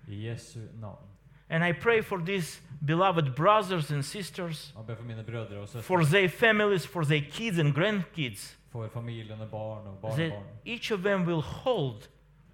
I 0.09 0.15
Jesu 0.29 0.61
navn. 0.81 1.09
And 1.51 1.65
I 1.65 1.73
pray 1.73 2.01
for 2.03 2.19
these 2.19 2.61
beloved 2.87 3.35
brothers 3.35 3.91
and 3.91 4.03
sisters, 4.05 4.73
for 4.75 5.03
mine 5.03 5.23
brødre 5.23 5.59
og 5.59 5.69
søstre, 5.69 5.83
for 5.83 6.03
their 6.05 6.29
families, 6.29 6.87
for 6.87 7.05
their 7.05 7.21
kids 7.31 7.59
and 7.59 7.75
grandkids, 7.75 8.57
for 8.71 8.89
barn 8.89 9.87
og 9.87 10.17
that 10.17 10.31
barnebarn. 10.31 10.45
each 10.65 10.91
of 10.91 11.03
them 11.03 11.27
will 11.27 11.43
hold 11.43 12.09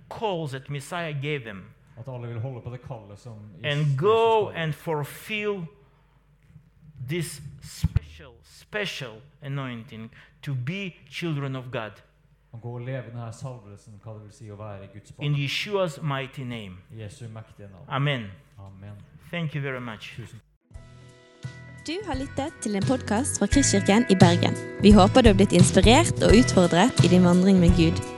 calls 0.09 0.51
that 0.51 0.69
Messiah 0.71 1.12
gave 1.12 1.45
them 1.45 1.75
At 1.99 2.09
alle 2.09 2.28
vil 2.28 2.40
holde 2.40 2.61
på 2.61 2.70
det 2.70 2.80
kallet 2.82 3.18
som 3.18 3.32
and 3.64 3.99
go 3.99 4.49
and 4.49 4.72
fulfill 4.72 5.66
this 7.09 7.40
special, 7.62 8.32
special 8.42 9.12
anointing 9.42 10.11
to 10.42 10.55
be 10.55 10.94
children 11.11 11.57
of 11.57 11.64
God. 11.72 11.90
Og 12.53 12.61
gå 12.61 12.74
og 12.74 12.80
leve 12.80 13.03
denne 13.11 13.32
salvelsen, 13.32 14.01
hva 14.03 14.14
det 14.16 14.22
vil 14.22 14.32
si 14.32 14.51
å 14.51 14.57
være 14.57 14.88
Guds 14.92 15.11
In 15.11 15.16
barn. 15.18 15.34
Yeshua's 15.34 15.99
mighty 16.03 16.42
name. 16.42 16.78
Jesu 16.96 17.28
mektige 17.28 17.68
navn. 17.68 17.84
Amen. 17.88 18.30
Amen. 18.59 18.96
Thank 19.30 19.55
you 19.55 19.62
very 19.62 19.80
much. 19.80 20.16
Tusen 20.16 20.40
Du 21.86 21.94
har 22.07 22.14
lyttet 22.14 22.53
til 22.61 22.76
en 22.76 22.84
podkast 22.84 23.38
fra 23.40 23.46
Kristkirken 23.46 24.05
i 24.12 24.16
Bergen. 24.20 24.57
Vi 24.82 24.92
håper 24.92 25.22
du 25.22 25.30
har 25.32 25.38
blitt 25.40 25.57
inspirert 25.57 26.20
og 26.20 26.36
utfordret 26.36 27.05
i 27.05 27.09
din 27.09 27.24
vandring 27.24 27.61
med 27.61 27.76
Gud. 27.80 28.18